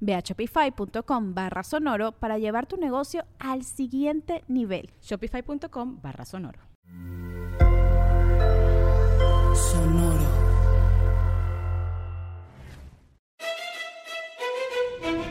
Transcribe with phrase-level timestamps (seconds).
[0.00, 4.90] Ve a shopify.com barra sonoro para llevar tu negocio al siguiente nivel.
[5.02, 6.60] Shopify.com barra sonoro.
[9.54, 10.48] Sonoro.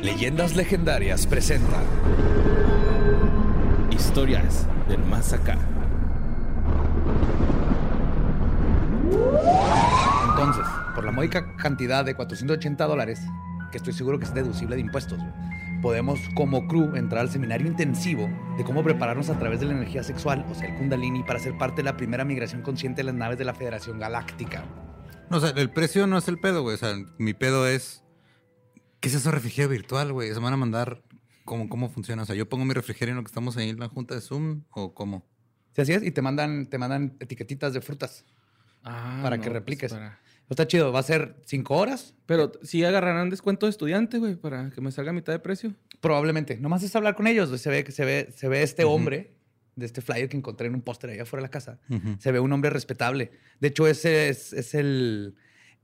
[0.02, 1.82] Leyendas Legendarias presenta
[3.92, 5.58] Historias del más acá.
[10.30, 13.20] Entonces, por la módica cantidad de 480 dólares,
[13.72, 15.20] que estoy seguro que es deducible de impuestos,
[15.82, 20.04] podemos como crew entrar al seminario intensivo de cómo prepararnos a través de la energía
[20.04, 23.16] sexual, o sea, el kundalini, para ser parte de la primera migración consciente de las
[23.16, 24.64] naves de la Federación Galáctica.
[25.30, 26.76] No, o sea, el precio no es el pedo, güey.
[26.76, 28.04] O sea, mi pedo es.
[29.02, 30.34] ¿Qué es eso refrigerio virtual, güey?
[30.34, 31.04] ¿Se van a mandar
[31.46, 32.24] cómo, cómo funciona?
[32.24, 34.22] O sea, yo pongo mi refrigerio en lo que estamos ahí en la junta de
[34.22, 35.26] Zoom o cómo?
[35.76, 38.26] Sí, así es, y te mandan, te mandan etiquetitas de frutas
[38.84, 39.92] Ah, para no, que pues, repliques.
[39.94, 40.18] para-
[40.50, 44.70] Está chido, va a ser cinco horas, Pero sí agarrarán descuento de estudiante, güey, para
[44.70, 45.74] que me salga a mitad de precio.
[46.00, 46.58] probablemente.
[46.58, 47.60] Nomás es hablar con ellos, güey.
[47.60, 49.34] se ve que se ve, se ve este hombre
[49.76, 51.80] de este flyer que encontré en un póster allá afuera de la casa.
[52.20, 53.32] Se ve un hombre respetable.
[53.60, 55.36] De hecho, ese es, es el.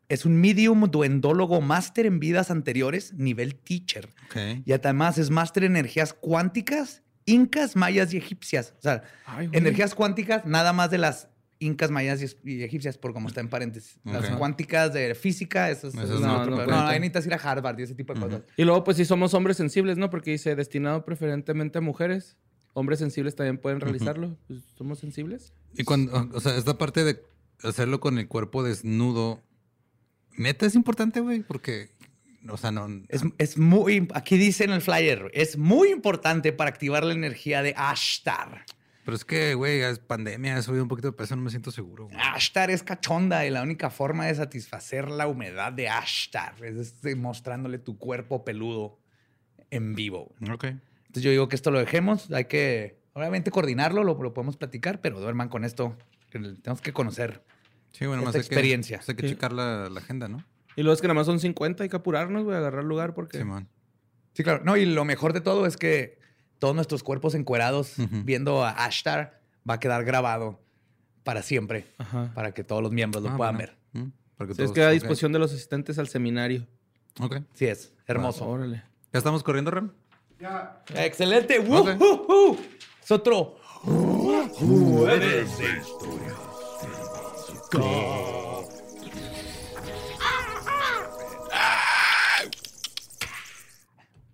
[0.09, 4.09] Es un medium duendólogo máster en vidas anteriores, nivel teacher.
[4.27, 4.61] Ok.
[4.65, 8.73] Y además es máster en energías cuánticas, incas, mayas y egipcias.
[8.79, 11.29] O sea, Ay, energías cuánticas, nada más de las
[11.63, 13.97] incas, mayas y, egipcias, por como está en paréntesis.
[14.03, 14.37] Las Ok.
[14.37, 16.87] cuánticas de física, eso es, eso es no, otro no cuentan.
[16.87, 18.29] ahí necesitas ir a Harvard y ese tipo de Ujú.
[18.29, 18.43] cosas.
[18.57, 20.09] Y luego, pues sí somos hombres sensibles, ¿no?
[20.09, 22.37] Porque dice destinado preferentemente a mujeres.
[22.73, 24.37] Hombres sensibles también pueden realizarlo.
[24.47, 25.53] Pues, ¿Somos sensibles?
[25.77, 27.21] Y cuando, o sea, esta parte de
[27.63, 29.41] hacerlo con el cuerpo desnudo,
[30.37, 31.91] neta es importante, güey, porque,
[32.49, 32.87] o sea, no.
[33.09, 37.61] Es, es muy, aquí dice en el flyer, es muy importante para activar la energía
[37.61, 38.65] de Ashtar.
[39.05, 41.71] Pero es que, güey, es pandemia, he subido un poquito de peso, no me siento
[41.71, 42.05] seguro.
[42.05, 42.17] güey.
[42.19, 47.15] Ashtar es cachonda y la única forma de satisfacer la humedad de Ashtar es este,
[47.15, 48.99] mostrándole tu cuerpo peludo
[49.71, 50.33] en vivo.
[50.51, 50.63] Ok.
[50.65, 55.01] Entonces yo digo que esto lo dejemos, hay que obviamente coordinarlo, lo, lo podemos platicar,
[55.01, 55.97] pero duerman con esto.
[56.29, 57.43] que Tenemos que conocer.
[57.91, 59.01] Sí, bueno, más Esta hay que- experiencia.
[59.07, 59.33] Hay que Sí.
[59.35, 60.43] checar la, la agenda, ¿no?
[60.75, 63.13] Y luego es que nada más son 50, hay que apurarnos, güey, a agarrar lugar
[63.13, 63.37] porque...
[63.37, 63.67] Simón.
[64.33, 64.63] Sí, claro.
[64.65, 66.17] No, y lo mejor de todo es que
[66.63, 70.61] todos nuestros cuerpos encuerados viendo a Ashtar va a quedar grabado
[71.25, 72.31] para siempre, Ajá.
[72.33, 73.73] para que todos los miembros lo Ah, puedan bueno.
[73.93, 74.01] ver.
[74.01, 76.65] Mm, para que Sí, es todos- que a disposición de los asistentes al seminario.
[77.19, 77.39] Ok.
[77.53, 78.47] Sí es, hermoso.
[78.47, 78.81] Órale.
[79.11, 79.91] ¿Ya estamos corriendo, Ram?
[80.95, 81.59] Excelente.
[81.59, 81.89] ¡Woo, Ok.
[81.99, 82.57] hu, hu!
[83.03, 83.57] Es otro.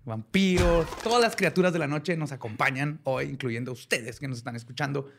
[0.10, 4.56] Vampiros, todas las criaturas de la noche nos acompañan hoy, incluyendo ustedes que nos están
[4.56, 5.12] escuchando.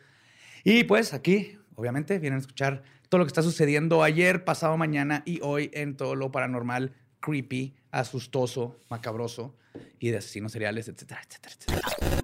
[0.64, 5.22] Y pues aquí, obviamente, vienen a escuchar todo lo que está sucediendo ayer, pasado mañana
[5.24, 9.54] y hoy en todo lo paranormal, creepy, asustoso, macabroso
[10.00, 12.20] y de asesinos seriales, etcétera, etcétera, etcétera.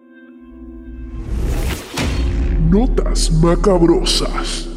[2.69, 4.69] Notas macabrosas.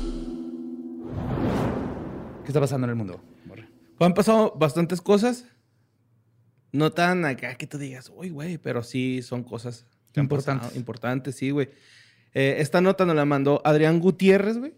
[2.44, 3.19] ¿Qué está pasando en el mundo?
[4.00, 5.45] Han pasado bastantes cosas.
[6.72, 9.85] No tan acá que tú digas, uy, güey, pero sí son cosas
[10.16, 10.63] Importantes.
[10.68, 11.69] pasado, Importantes, sí, güey.
[12.34, 14.74] Eh, esta nota nos la mandó Adrián Gutiérrez, güey.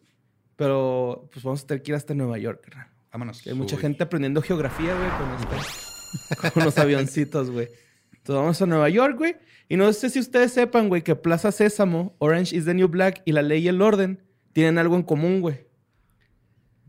[0.56, 2.88] Pero pues vamos a tener que ir hasta Nueva York, carnal.
[3.12, 3.42] Vámonos.
[3.42, 3.82] Que hay mucha Uy.
[3.82, 7.68] gente aprendiendo geografía, güey, con, este- con los avioncitos, güey.
[8.12, 9.36] Entonces vamos a Nueva York, güey.
[9.68, 13.22] Y no sé si ustedes sepan, güey, que Plaza Sésamo, Orange is the New Black
[13.26, 14.22] y La Ley y el Orden
[14.54, 15.66] tienen algo en común, güey.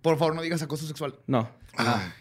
[0.03, 1.19] Por favor, no digas acoso sexual.
[1.27, 1.49] No.
[1.79, 2.13] Ah,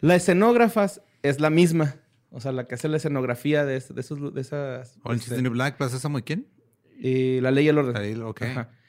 [0.00, 0.86] La escenógrafa
[1.24, 1.96] es la misma.
[2.30, 4.98] O sea, la que hace la escenografía de, es- de esos, de esas...
[5.04, 6.46] Orange is este, the New Black, Plaza Sésamo, ¿y quién?
[6.98, 7.96] y la ley y el orden.
[7.96, 8.40] Ahí, ok.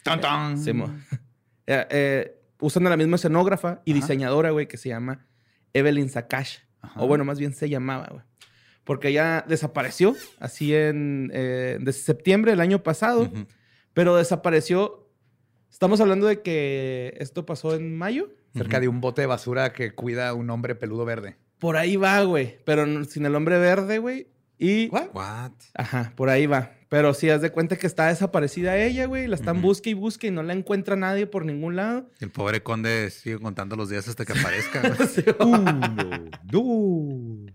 [0.04, 0.58] Tan, tan.
[0.58, 0.94] Sí, mo.
[1.68, 4.02] Eh, eh, usan a la misma escenógrafa y Ajá.
[4.02, 5.26] diseñadora, güey, que se llama
[5.74, 6.60] Evelyn Sakash.
[6.80, 7.02] Ajá.
[7.02, 8.22] O bueno, más bien se llamaba, güey.
[8.84, 11.32] Porque ella desapareció así en...
[11.34, 13.32] eh, desde septiembre del año pasado.
[13.96, 15.10] Pero desapareció
[15.72, 18.30] Estamos hablando de que esto pasó en mayo.
[18.54, 21.38] Cerca de un bote de basura que cuida un hombre peludo verde.
[21.60, 22.58] Por ahí va, güey.
[22.66, 24.28] Pero sin el hombre verde, güey.
[24.58, 24.88] Y.
[24.90, 25.10] ¿What?
[25.14, 25.52] What?
[25.74, 26.72] Ajá, por ahí va.
[26.88, 29.28] Pero sí, haz de cuenta que está desaparecida ella, güey.
[29.28, 29.68] La están Ujú.
[29.68, 32.10] busque y busque y no la encuentra nadie por ningún lado.
[32.20, 34.82] El pobre conde sigue contando los días hasta que aparezca.
[34.82, 35.10] güey.
[35.14, 37.52] Sí, Uno, dos.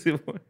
[0.00, 0.40] Sí, güey.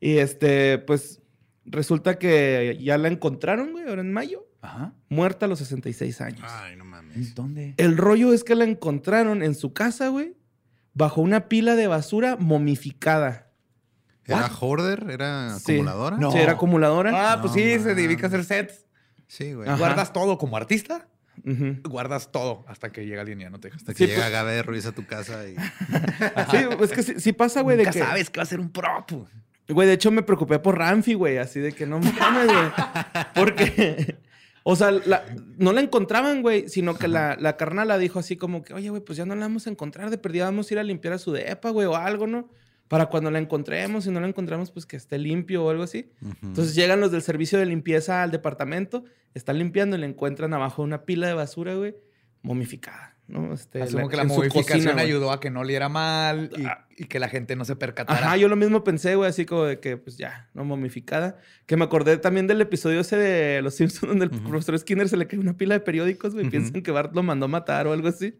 [0.00, 1.20] y este, pues
[1.64, 4.92] resulta que ya la encontraron, güey, ahora en mayo, Ajá.
[5.08, 6.40] muerta a los 66 años.
[6.44, 7.16] Ay, no mames.
[7.16, 7.74] ¿En ¿Dónde?
[7.78, 10.34] El rollo es que la encontraron en su casa, güey,
[10.98, 13.46] bajo una pila de basura momificada.
[14.24, 15.06] ¿Era hoarder?
[15.08, 15.72] ¿Era Sí.
[15.76, 16.16] acumuladora?
[16.18, 16.32] No.
[16.32, 17.32] Sí, era acumuladora.
[17.32, 18.84] Ah, pues No sí, se dedica a hacer sets.
[19.26, 19.68] Sí, güey.
[19.68, 19.78] Ajá.
[19.78, 21.06] Guardas todo como artista.
[21.84, 23.68] Guardas todo hasta que llega alguien y ya no te.
[23.68, 25.54] Hasta que Sí, llega pues- Gabe, revisa tu casa y...
[26.50, 27.98] Sí, es que sí, sí pasa, güey, de Nunca que...
[28.00, 29.08] sabes que va a ser un prop.
[29.68, 32.70] Güey, de hecho me preocupé por Ramfi, güey, así de que no mames, güey.
[33.34, 34.18] Porque,
[34.70, 35.24] o sea, la-
[35.56, 39.02] no la encontraban, güey, sino que la, la carnala dijo así como que, oye, güey,
[39.02, 41.18] pues ya no la vamos a encontrar, de perdida vamos a ir a limpiar a
[41.18, 42.50] su depa, güey, o algo, ¿no?
[42.86, 46.10] Para cuando la encontremos, si no la encontramos, pues que esté limpio o algo así.
[46.42, 49.04] Entonces llegan los del servicio de limpieza al departamento,
[49.34, 51.94] están limpiando y la encuentran abajo de una pila de basura, güey,
[52.42, 53.52] momificada, ¿no?
[53.52, 56.86] Este, Asumo que la modificación cocina, ayudó a que no oliera mal y, Ah.
[56.96, 58.18] y que la gente no se percatara.
[58.18, 61.38] Ajá, yo lo mismo pensé, güey, así como de que, pues ya, no momificada.
[61.66, 64.48] Que me acordé también del episodio ese de Los Simpsons, donde el Ujú.
[64.48, 66.48] profesor Skinner se le cae una pila de periódicos, güey.
[66.50, 68.34] Piensan que Bart lo mandó a matar o algo así.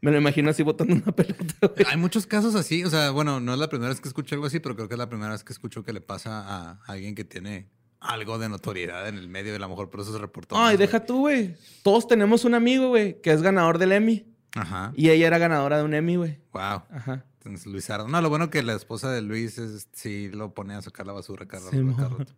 [0.00, 1.86] Me lo imagino así botando una pelota, güey.
[1.90, 4.46] Hay muchos casos así, o sea, bueno, no es la primera vez que escucho algo
[4.46, 7.14] así, pero creo que es la primera vez que escucho que le pasa a alguien
[7.16, 7.66] que tiene
[8.00, 10.56] algo de notoriedad en el medio y a lo mejor por eso se reportó.
[10.56, 11.56] Ay, más, deja tú, güey.
[11.82, 14.26] Todos tenemos un amigo, güey, que es ganador del Emmy.
[14.54, 14.92] Ajá.
[14.96, 16.38] Y ella era ganadora de un Emmy, güey.
[16.52, 16.82] Wow.
[16.90, 17.24] Ajá.
[17.38, 18.08] Entonces, Luis Ardo.
[18.08, 21.12] No, lo bueno que la esposa de Luis es, sí lo pone a sacar la
[21.12, 22.18] basura cada, Sí, cada mo.
[22.18, 22.32] rato.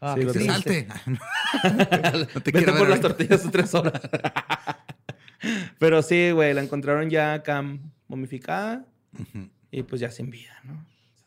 [0.00, 0.88] Ah, Sí, Que Sí, salte.
[1.64, 3.08] no te Vete quiero por ver las ahorita.
[3.08, 4.00] tortillas de tres horas.
[5.78, 7.64] Pero sí, güey, la encontraron ya acá
[8.08, 8.84] momificada
[9.18, 9.48] Ujú.
[9.70, 10.84] y pues ya sin vida, ¿no?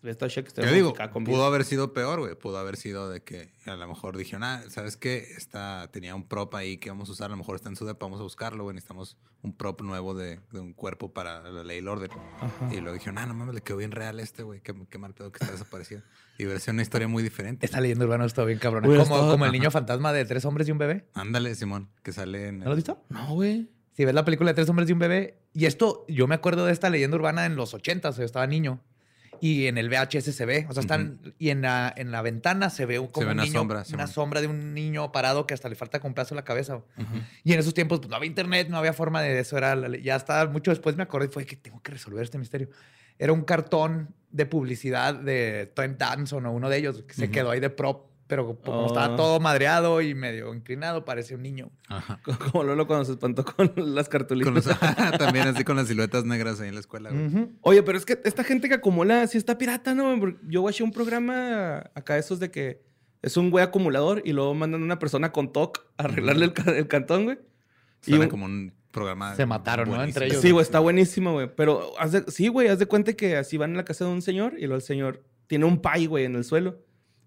[0.09, 1.11] Esta Yo digo, vida.
[1.11, 2.35] pudo haber sido peor, güey.
[2.35, 5.17] Pudo haber sido de que a lo mejor dijeron, ah, ¿sabes qué?
[5.37, 7.25] Esta tenía un prop ahí que vamos a usar.
[7.27, 8.75] A lo mejor está en su depa, vamos a buscarlo, güey.
[8.75, 12.09] Necesitamos un prop nuevo de, de un cuerpo para la ley y el orden.
[12.39, 12.73] Ajá.
[12.73, 14.61] Y lo dijeron, ah, no mames, le quedó bien real este, güey.
[14.61, 16.01] Qué, qué mal pedo que está desaparecido.
[16.37, 17.65] Y hubiera sido una historia muy diferente.
[17.65, 18.83] Esta leyenda urbana está bien cabrón.
[18.83, 21.07] Como, como el niño fantasma de tres hombres y un bebé.
[21.13, 22.59] Ándale, Simón, que sale en.
[22.59, 23.03] ¿No lo has visto?
[23.09, 23.69] No, güey.
[23.95, 25.39] Si ves la película de tres hombres y un bebé.
[25.53, 28.25] Y esto, yo me acuerdo de esta leyenda urbana en los 80, o sea, yo
[28.25, 28.81] estaba niño.
[29.41, 32.69] Y en el VHS se ve, o sea, están, y en la, en la ventana
[32.69, 35.53] se ve como ve un una niño, sombra, una sombra de un niño parado que
[35.53, 36.75] hasta le falta comprarse la cabeza.
[36.75, 37.21] Ujú.
[37.43, 39.57] Y en esos tiempos pues, no había internet, no había forma de eso.
[39.57, 42.69] Era ya hasta mucho después me acordé y fue que tengo que resolver este misterio.
[43.17, 47.51] Era un cartón de publicidad de Trent Danson o uno de ellos que se quedó
[47.51, 48.87] ahí de prop, pero como Oh.
[48.87, 51.69] estaba todo madreado y medio inclinado, parecía un niño.
[51.87, 52.19] Ajá.
[52.51, 54.45] Como Lolo cuando se espantó con las cartulinas.
[54.47, 57.49] Con los- también así con las siluetas negras ahí en la escuela, güey.
[57.61, 60.15] Oye, pero es que esta gente que acumula sí está pirata, ¿no?
[60.47, 62.81] Yo watché un programa acá esos de que
[63.21, 66.53] es un güey acumulador y luego mandan a una persona con TOC a arreglarle el,
[66.75, 67.37] el cantón, güey.
[68.05, 69.35] Y Suena un- como un programa.
[69.35, 70.03] Se mataron, ¿no?
[70.03, 70.41] Entre ellos.
[70.41, 71.49] Sí, güey, está buenísimo, güey.
[71.55, 74.11] Pero haz de- sí, güey, haz de cuenta que así van a la casa de
[74.11, 76.79] un señor y luego el señor tiene un pay, güey, en el suelo.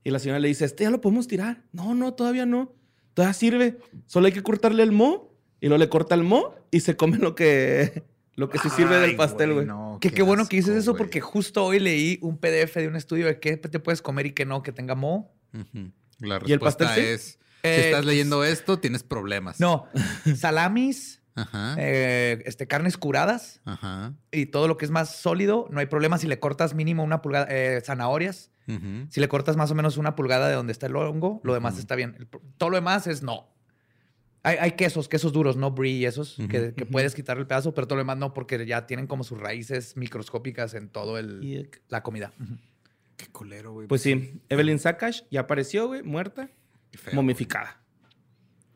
[0.04, 1.62] Y la señora le dice, este ya lo podemos tirar.
[1.72, 2.72] No, no, todavía no.
[3.14, 3.78] Todavía sirve.
[4.06, 7.18] Solo hay que cortarle el mo y luego le corta el mo y se come
[7.18, 8.04] lo que,
[8.36, 9.66] lo que sí sirve Ay, del pastel, güey.
[9.66, 12.96] no, Que qué bueno que dices eso porque justo hoy leí un PDF de un
[12.96, 15.32] estudio de qué te puedes comer y qué no, que tenga mo.
[16.20, 17.10] La ¿Y el respuesta pastel sí?
[17.10, 19.58] es: si Eh, estás leyendo esto, tienes problemas.
[19.60, 19.86] No,
[20.36, 21.74] salamis, Ajá.
[21.78, 24.14] eh, este, carnes curadas Ajá.
[24.30, 27.20] y todo lo que es más sólido, no hay problema si le cortas mínimo una
[27.22, 28.50] pulgada, eh, zanahorias,
[29.10, 31.78] Si le cortas más o menos una pulgada de donde está el hongo, lo demás
[31.78, 32.14] está bien.
[32.18, 32.26] El
[32.58, 33.48] todo lo demás es no.
[34.42, 37.74] Hay, hay quesos, quesos duros, no brie y esos, que, que puedes quitar el pedazo,
[37.74, 41.68] pero todo lo demás no, porque ya tienen como sus raíces microscópicas en todo el,
[41.88, 42.32] la comida.
[43.16, 43.88] Qué culero, güey.
[43.88, 46.50] Pues sí, Evelyn Sakash ya apareció, güey, muerta,
[46.92, 47.80] feo, momificada.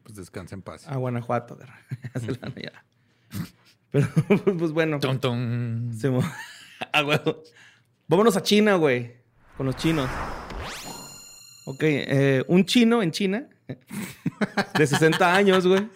[0.03, 0.89] Pues descansa en paz.
[0.89, 1.55] A Guanajuato.
[1.55, 1.67] de-
[2.63, 2.85] ya.
[3.93, 4.09] Pero,
[4.59, 4.99] pues bueno.
[4.99, 5.93] Tum, tum.
[5.93, 6.09] se
[6.93, 7.43] a huevo.
[8.09, 9.22] Vámonos a China, güey.
[9.57, 10.09] Con los chinos.
[11.67, 13.47] Ok, eh, un chino en China,
[14.79, 15.89] de 60 años, güey.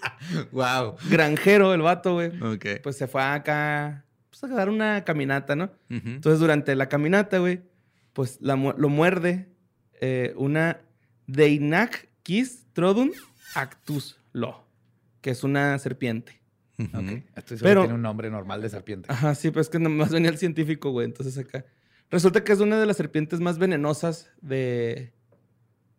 [0.53, 0.95] wow.
[1.11, 2.29] Granjero, el vato, güey.
[2.41, 2.67] Ok.
[2.83, 5.71] Pues se fue acá, pues a dar una caminata, ¿no?
[5.89, 7.63] Entonces, durante la caminata, güey,
[8.13, 9.49] pues la lo muerde
[10.01, 10.79] eh, una
[11.27, 13.13] Deinak Kis Trodun
[13.55, 14.65] Actus Lo,
[15.21, 16.41] que es una serpiente.
[16.79, 16.97] Ujú.
[16.97, 17.23] Ok.
[17.37, 19.11] Estoy seguro Pero- tiene un nombre normal de serpiente.
[19.11, 21.07] Ajá, sí, pero es que nomás venía el científico, güey.
[21.07, 21.65] Entonces acá.
[22.11, 25.13] Resulta que es una de las serpientes más venenosas de,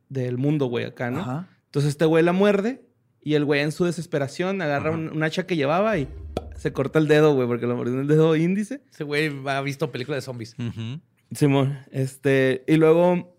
[0.09, 1.19] del mundo, güey, acá, ¿no?
[1.19, 1.49] Ajá.
[1.65, 2.81] Entonces este güey la muerde
[3.21, 6.07] Y el güey en su desesperación agarra un, un hacha que llevaba y
[6.55, 8.81] se corta el dedo, güey, porque lo mordió en el dedo índice.
[8.91, 10.55] Ese güey ha visto películas de zombies.
[10.57, 11.01] Ujú.
[11.33, 13.35] Simón, este, y luego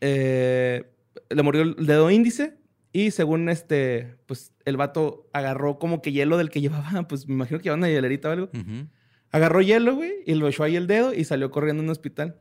[0.00, 0.84] eh,
[1.28, 2.58] le mordió el dedo índice
[2.92, 7.34] y según este, pues el vato agarró como que hielo del que llevaba, pues me
[7.34, 8.50] imagino que llevaba una hielerita o algo.
[8.52, 8.88] Ujú.
[9.32, 12.38] Agarró hielo, güey, y lo echó ahí el dedo y salió corriendo a un hospital.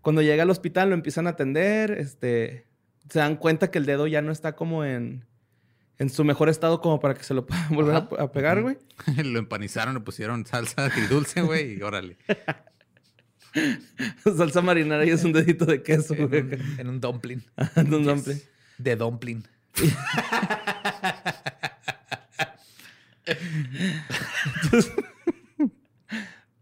[0.00, 2.66] Cuando llega al hospital lo empiezan a atender, este,
[3.10, 5.24] se dan cuenta que el dedo ya no está como en,
[5.98, 8.78] en su mejor estado como para que se lo puedan volver a, a pegar, güey.
[9.24, 12.16] lo empanizaron, le pusieron salsa agridulce, güey, y órale.
[14.36, 16.42] Salsa marinara y es un dedito de queso, En güey.
[16.42, 17.42] un, en un dumpling.
[17.76, 18.40] En un dumpling.
[18.76, 19.42] De dumpling.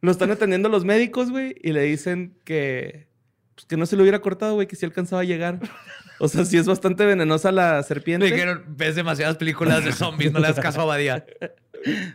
[0.06, 3.08] Lo están atendiendo los médicos, güey, y le dicen que,
[3.56, 5.58] pues, que no se lo hubiera cortado, güey, que sí alcanzaba a llegar.
[6.20, 8.25] O sea, sí es bastante venenosa la serpiente.
[8.26, 11.26] Le dijeron, ves demasiadas películas de zombies, no le das caso a Badía.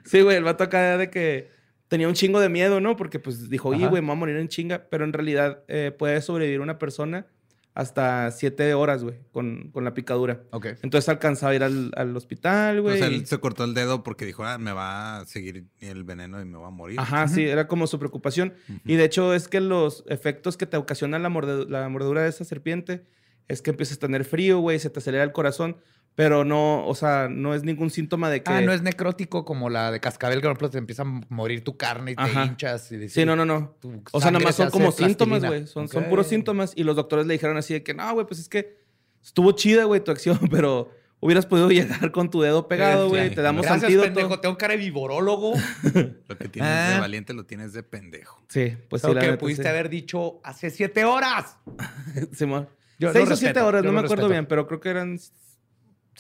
[0.05, 1.51] Sí, güey, el vato acá de que
[1.89, 2.95] tenía un chingo de miedo, ¿no?
[2.95, 3.89] Porque pues dijo, Ajá.
[3.89, 4.88] güey, me voy a morir en chinga.
[4.89, 7.27] Pero en realidad eh, puede sobrevivir una persona
[7.74, 10.44] hasta siete horas, güey, con, con la picadura.
[10.51, 10.68] Ok.
[10.82, 12.98] Entonces alcanzaba a ir al, al hospital, O güey.
[12.98, 16.42] sea, él se cortó el dedo porque dijo, ah, me va a seguir el veneno
[16.42, 17.00] y me va a morir.
[17.00, 18.54] Ajá, sí, era como su preocupación.
[18.86, 22.30] Y de hecho es que los efectos que te ocasiona la, morde- la mordedura de
[22.30, 23.06] esa serpiente
[23.48, 25.78] es que empiezas a tener frío, güey, se te acelera el corazón,
[26.15, 28.51] pero no, o sea, no es ningún síntoma de que...
[28.51, 31.63] Ah, no es necrótico como la de cascabel, que por ejemplo te empieza a morir
[31.63, 32.46] tu carne y te Ajá.
[32.46, 32.91] hinchas.
[32.91, 33.75] Y Sí, no, no, no.
[34.12, 35.65] O sea, nada más son como síntomas, güey.
[35.68, 36.74] Son, son puros síntomas.
[36.75, 38.77] Y los doctores le dijeron así de que, no, güey, pues es que
[39.24, 40.91] estuvo chida, güey, tu acción, pero
[41.22, 43.30] hubieras podido llegar con tu dedo pegado, güey.
[43.30, 43.36] sí.
[43.36, 44.08] Te damos Gracias, antídoto.
[44.08, 44.39] pendejo.
[44.41, 45.53] Tengo cara de viborólogo.
[46.27, 46.94] Lo que tienes Ah.
[46.96, 48.44] de valiente lo tienes de pendejo.
[48.50, 49.70] Sí, pues sí, la que pudiste sí.
[49.70, 51.58] haber dicho hace siete horas.
[52.34, 52.68] Simón.
[53.00, 54.30] Yo lo Seis o respeto, siete horas, no lo me acuerdo respeto.
[54.30, 55.18] bien, pero creo que eran...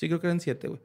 [0.01, 0.81] Sí, creo que eran siete, güey.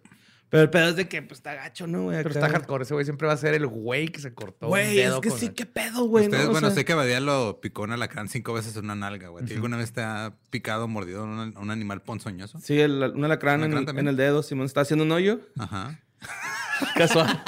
[0.51, 2.19] Pero el pedo es de que, pues, está gacho, ¿no, güey?
[2.19, 2.83] Pero está hardcore.
[2.85, 4.67] Ese güey siempre va a ser el güey que se cortó.
[4.67, 6.51] un Güey, es que con sí, el- qué pedo, güey, Ustedes, ¿no?
[6.51, 9.29] O bueno, sea, sé que Badía lo picó un alacrán cinco veces en una nalga,
[9.29, 9.43] güey.
[9.43, 12.61] ¿A ti ¿Alguna vez te ha picado, mordido un, un animal ponzoñoso?
[12.61, 14.05] Sí, el, un alacrán, en, ¿Alacrán el- también?
[14.07, 14.43] en el dedo.
[14.43, 15.41] Simón está haciendo un hoyo.
[15.59, 15.99] Ajá.
[16.95, 17.43] Casual.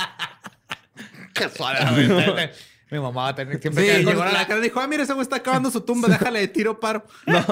[1.34, 2.50] Güey.
[2.90, 5.02] Mi mamá va a tener siempre Sí, que llegó el la- y dijo, ah, mira,
[5.02, 7.04] ese güey está acabando su tumba, déjale de tiro paro.
[7.26, 7.44] No,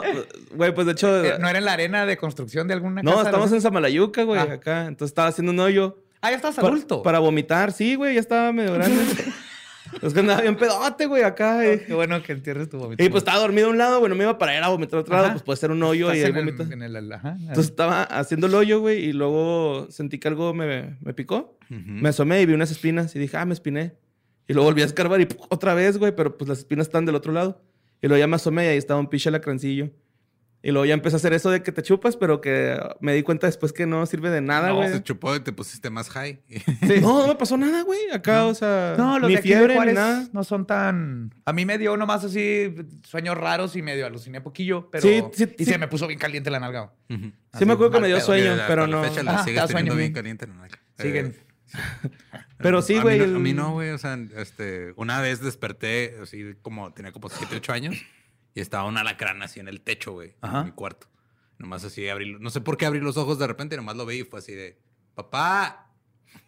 [0.54, 1.24] güey, pues de hecho...
[1.24, 3.24] Eh, ¿No era en la arena de construcción de alguna No, casa?
[3.24, 4.54] estamos en Samalayuca, güey, Ah.
[4.54, 4.86] acá.
[4.86, 5.98] Entonces estaba haciendo un hoyo.
[6.22, 7.02] Ah, ya estás adulto.
[7.02, 8.96] Para vomitar, sí, güey, ya estaba medio grande.
[10.02, 11.64] es que andaba bien pedote, güey, acá.
[11.66, 11.84] eh.
[11.86, 13.04] Qué bueno que entierres tu vomito.
[13.04, 14.96] Y pues estaba dormido a un lado, güey, no me iba para ir a vomitar
[14.98, 17.12] a otro lado, pues puede ser un hoyo y Estás ahí en el- en el-
[17.12, 17.36] ajá.
[17.38, 21.58] Entonces estaba haciendo el hoyo, güey, y luego sentí que algo me, me picó.
[21.68, 23.94] Me asomé y vi unas espinas y dije, ah, me espiné.
[24.48, 25.46] Y luego volví a escarbar y ¡pum!
[25.50, 27.60] otra vez, güey, pero pues las espinas están del otro lado.
[28.02, 29.90] Y luego ya me asomé y ahí estaba un pinche lacrancillo.
[30.62, 33.22] Y luego ya empecé a hacer eso de que te chupas, pero que me di
[33.22, 34.90] cuenta después que no sirve de nada, No, güey.
[34.90, 36.40] se chupó y te pusiste más high.
[37.02, 38.00] No, no me pasó nada, güey.
[38.12, 40.28] Acá, o sea, No, los ni de aquí de fiebre ni Juárez nada.
[40.32, 41.32] no son tan...
[41.44, 42.74] A mí me dio nomás así
[43.04, 45.02] sueños raros y medio aluciné poquillo, pero...
[45.02, 45.70] Sí, sí, y sí.
[45.70, 46.92] se me puso bien caliente la nalga.
[47.10, 47.30] Ujú.
[47.58, 49.04] Sí me acuerdo que me dio sueño, pero la no.
[49.04, 50.78] fecha la sigues te da teniendo bien caliente en la nalga.
[50.98, 51.26] Siguen.
[51.26, 51.45] Eh,
[52.58, 53.18] Pero sí, a mí güey.
[53.18, 53.90] no- el- A mí no, güey.
[53.90, 57.96] O sea, este, una vez desperté, así como tenía como 7, 8 años,
[58.54, 61.08] y estaba un alacrán así en el techo, güey, en mi cuarto.
[61.58, 64.20] Nomás así abrí, no sé por qué abrí los ojos de repente, nomás lo vi
[64.20, 64.78] y fue así de,
[65.14, 65.90] papá.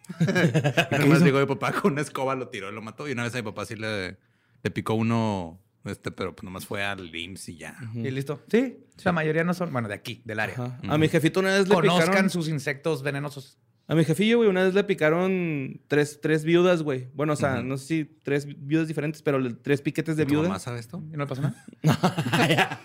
[0.19, 3.07] y nomás llegó mi papá con una escoba, lo tiró y lo mató.
[3.07, 4.17] Y una vez a mi papá sí le,
[4.63, 7.75] le picó uno, este, pero pues nomás fue al IMSS y ya.
[7.95, 8.43] Y listo.
[8.51, 9.71] Sí, la mayoría no son...
[9.71, 10.55] Bueno, de aquí, del área.
[10.55, 10.79] Ajá.
[10.89, 12.29] A mi jefito una vez le Conozcan picaron...
[12.29, 13.57] sus insectos venenosos.
[13.91, 17.07] A mi jefillo, güey, una vez le picaron tres, tres viudas, güey.
[17.15, 20.29] Bueno, o sea, no sé si tres viudas diferentes, pero le- tres piquetes de ¿Tu
[20.31, 20.43] viuda.
[20.43, 21.01] mamá sabe esto?
[21.11, 21.65] ¿Y no le pasó nada?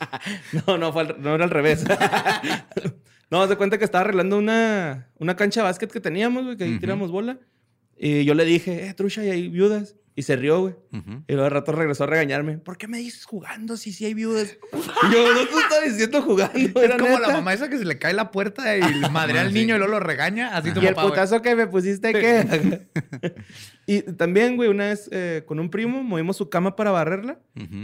[0.67, 1.85] no, no, fue al- no era al revés.
[3.31, 6.65] no, de cuenta que estaba arreglando una, una cancha de básquet que teníamos, güey, que
[6.65, 7.39] ahí tiramos bola.
[7.97, 9.97] Y yo le dije, eh, trucha, y hay viudas.
[10.17, 10.75] Y se rió, güey.
[11.27, 12.59] Y luego de rato regresó a regañarme.
[12.59, 14.57] ¿Por qué me dices jugando si sí hay viudas?
[14.73, 16.81] Y yo, no te estaba diciendo jugando.
[16.81, 17.33] Es como la neta".
[17.33, 19.95] mamá esa que se le cae la puerta y le madrea al niño y luego
[19.95, 20.57] lo regaña.
[20.57, 22.87] Así tu Y el papá, putazo que me pusiste, ¿qué?
[23.87, 27.39] y también, güey, una vez eh, con un primo movimos su cama para barrerla.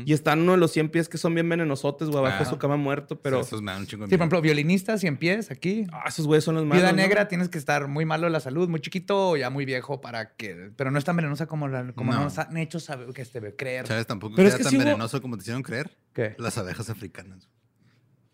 [0.04, 2.50] Y están uno de los 100 pies que son bien venenosotes, güey, abajo de Ah.
[2.50, 3.21] su cama muerto.
[3.21, 5.87] Pero, Esos me dan un chingo de Sí, por ejemplo, violinistas, 100 pies aquí.
[5.92, 6.83] ah, esos güeyes son los malos.
[6.83, 6.97] Viuda ¿no?
[6.97, 10.00] negra, tienes que estar muy malo de la salud, muy chiquito o ya muy viejo
[10.00, 10.73] para que...
[10.76, 12.25] Pero no es tan venenosa como, la, como No.
[12.25, 13.87] nos han hecho saber, que este, creer.
[13.87, 14.07] ¿Sabes?
[14.07, 15.97] Tampoco Pero es que tan hubo- venenoso como te hicieron creer.
[16.12, 16.35] ¿Qué?
[16.38, 17.49] Las abejas africanas.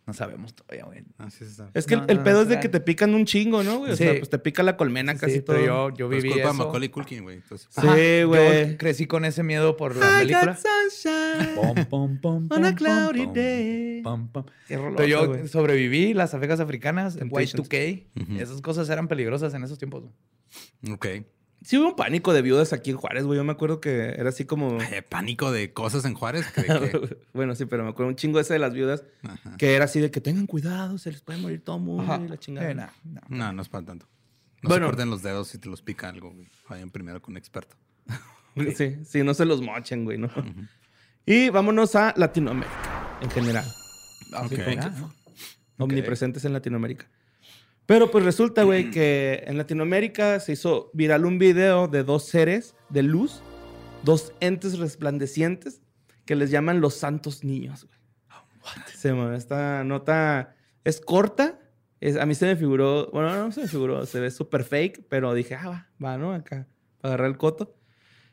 [0.07, 1.03] No sabemos todavía, güey.
[1.19, 1.71] Así se sabe.
[1.75, 3.65] Es que No, el, el no, pedo no, es de que te pican un chingo,
[3.65, 3.91] ¿no, güey?
[3.93, 4.05] O Sí.
[4.05, 5.57] sea, pues te pica la colmena casi Sí, todo.
[5.57, 6.65] pero yo, yo Pero es viví culpa de eso.
[6.65, 7.37] Macaulay Culkin, güey.
[7.39, 8.71] Entonces, Sí, güey.
[8.71, 10.57] Yo crecí con ese miedo por la película.
[11.57, 14.03] Pom, pom, pom, On a cloudy pom, day.
[14.69, 17.69] Pero yo sobreviví las abejas africanas, Temptations.
[17.69, 18.07] Y2K.
[18.23, 18.39] Ujú.
[18.41, 20.05] Esas cosas eran peligrosas en esos tiempos.
[20.83, 20.95] güey.
[20.95, 21.07] ok.
[21.67, 23.37] Sí hubo un pánico de viudas aquí en Juárez, güey.
[23.37, 24.79] Yo me acuerdo que era así como...
[25.09, 26.47] Pánico de cosas en Juárez.
[26.53, 27.17] Que...
[27.35, 29.57] bueno, sí, pero me acuerdo un chingo ese de las viudas Ajá.
[29.57, 32.39] que era así de que tengan cuidado, se les puede morir todo mundo y la
[32.39, 32.71] chingada.
[32.71, 32.89] Eh, nah.
[33.29, 34.07] No, no es para tanto.
[34.63, 34.87] No Bueno.
[34.87, 36.47] se corten los dedos si te los pica algo, güey.
[36.71, 37.77] Vayan primero con un experto.
[38.77, 40.31] Sí, sí, no se los mochen, güey, ¿no?
[41.27, 43.67] Y vámonos a Latinoamérica en general.
[44.33, 44.53] Ok.
[44.81, 45.11] Ah,
[45.79, 47.07] Omnipresentes en Latinoamérica.
[47.87, 52.75] Pero pues resulta, güey, que en Latinoamérica se hizo viral un video de dos seres
[52.89, 53.43] de luz,
[54.03, 55.81] dos entes resplandecientes
[56.25, 57.97] que les llaman los santos niños, güey.
[58.97, 61.61] Sí, man, esta nota es corta.
[62.01, 65.07] Es, a mí se me figuró, bueno, no se me figuró, se ve súper fake,
[65.09, 66.33] pero dije, ah, va, va, ¿no?
[66.33, 66.67] Acá,
[67.01, 67.77] para agarrar el coto.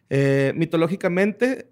[0.09, 1.71] Eh, mitológicamente,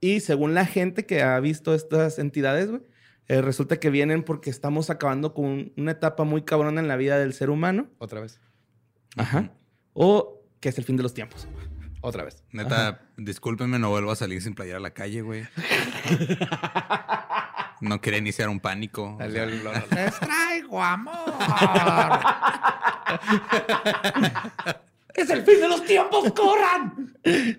[0.00, 2.82] y según la gente que ha visto estas entidades, güey,
[3.28, 7.18] eh, resulta que vienen porque estamos acabando con una etapa muy cabrona en la vida
[7.18, 7.88] del ser humano.
[7.98, 8.40] Otra vez.
[9.16, 9.52] Ajá.
[9.94, 11.46] O que es el fin de los tiempos.
[12.00, 12.42] Otra vez.
[12.50, 15.44] Neta, discúlpenme, no vuelvo a salir sin playar a la calle, güey.
[17.80, 19.14] No quería iniciar un pánico.
[19.16, 21.12] o Salió sea, el- lo- lo- Les traigo amor.
[25.14, 26.32] ¡Es el fin de los tiempos!
[26.32, 27.14] ¡Corran!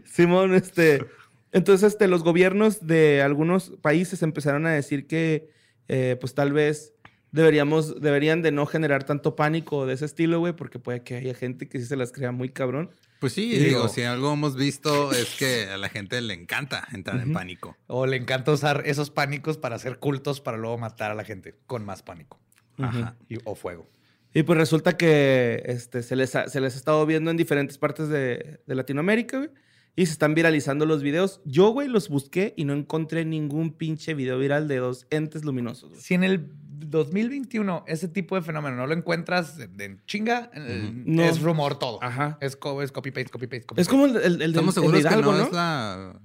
[0.05, 1.05] Simón, este.
[1.51, 5.51] Entonces, este, los gobiernos de algunos países empezaron a decir que,
[5.87, 6.93] eh, pues tal vez
[7.31, 11.33] deberíamos, deberían de no generar tanto pánico de ese estilo, güey, porque puede que haya
[11.33, 12.91] gente que sí se las crea muy cabrón.
[13.19, 17.21] Pues sí, digo- si algo hemos visto es que a la gente le encanta entrar
[17.21, 17.77] en pánico.
[17.87, 21.55] O le encanta usar esos pánicos para hacer cultos para luego matar a la gente
[21.65, 22.39] con más pánico.
[22.77, 23.15] Ajá.
[23.29, 23.89] Y- o fuego.
[24.33, 27.77] Y pues resulta que este, se, les ha, se les ha estado viendo en diferentes
[27.77, 29.49] partes de, de Latinoamérica, güey.
[29.95, 31.39] Y se están viralizando los videos.
[31.45, 35.89] Yo, güey, los busqué y no encontré ningún pinche video viral de dos entes luminosos,
[35.91, 36.01] güey.
[36.01, 36.49] Si en el
[36.85, 41.23] 2021 ese tipo de fenómeno no lo encuentras de, de chinga, eh, No.
[41.23, 42.01] es rumor todo.
[42.03, 42.37] Ajá.
[42.41, 44.75] Es, co- es copy paste, copy paste, copy Es como el, el, el del- Estamos
[44.77, 45.47] el seguros de Hidalgo, que no, ¿no?
[45.47, 46.19] es la...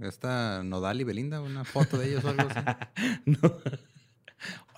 [0.00, 2.60] Esta Nodal y Belinda, una foto de ellos o algo así.
[3.26, 3.38] Oye,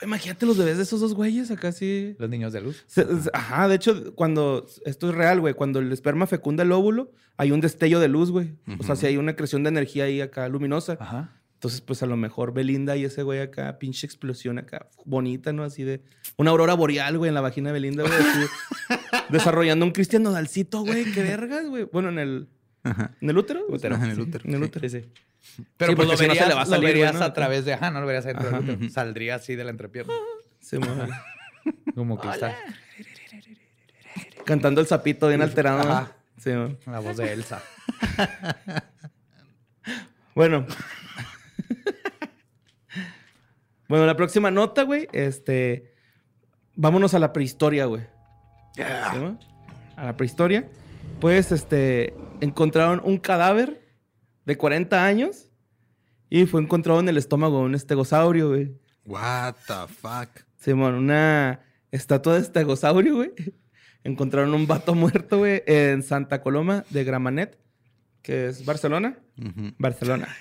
[0.03, 2.17] Imagínate los bebés de esos dos güeyes acá sí.
[2.19, 2.85] Los niños de luz.
[2.87, 6.73] Se- se- Ajá, de hecho, cuando esto es real, güey, cuando el esperma fecunda el
[6.73, 8.55] óvulo, hay un destello de luz, güey.
[8.79, 10.97] O sea, si hay una creación de energía ahí acá luminosa.
[11.01, 11.39] Ajá.
[11.55, 15.63] Entonces, pues a lo mejor Belinda y ese güey acá, pinche explosión acá, bonita, ¿no?
[15.63, 16.03] Así de
[16.37, 18.15] una aurora boreal, güey, en la vagina de Belinda, güey.
[18.15, 18.47] así,
[19.31, 21.05] desarrollando un Cristian Nodalcito, güey.
[21.13, 21.85] Qué vergas, güey.
[21.85, 22.49] Bueno, en el,
[22.85, 23.11] Ajá.
[23.21, 23.65] en el útero.
[23.69, 23.95] Útero.
[23.95, 24.99] Ajá, en el Sí, útero, En el útero, sí.
[25.77, 27.33] Pero Sí, pues porque lo si no se verías, le va a salir, verías a
[27.33, 27.75] través de...
[27.75, 28.91] Ajá, no lo verías del útero.
[28.91, 30.13] Saldría así de la entrepierna.
[30.61, 30.87] Sí, mo-
[31.95, 32.55] Como cristal.
[34.45, 35.81] Cantando el sapito bien alterado.
[35.81, 36.13] Ajá.
[36.39, 36.51] Sí.
[36.87, 37.63] La voz de Elsa.
[40.35, 40.67] Bueno.
[43.89, 45.93] bueno, la próxima nota, güey, este...
[46.75, 48.03] Vámonos a la prehistoria, güey.
[48.75, 49.39] ¿Sí, mo?
[49.97, 50.67] A la prehistoria.
[51.21, 52.15] Pues, este...
[52.43, 53.87] Encontraron un cadáver
[54.47, 55.49] de 40 años
[56.29, 58.77] y fue encontrado en el estómago de un estegosaurio, güey.
[59.07, 60.45] What the fuck?
[60.57, 61.61] Simón, una
[61.93, 63.31] estatua de estegosaurio, güey.
[64.03, 67.61] Encontraron un vato muerto, güey, en Santa Coloma de Gramanet,
[68.23, 69.19] que es Barcelona.
[69.79, 70.29] Barcelona.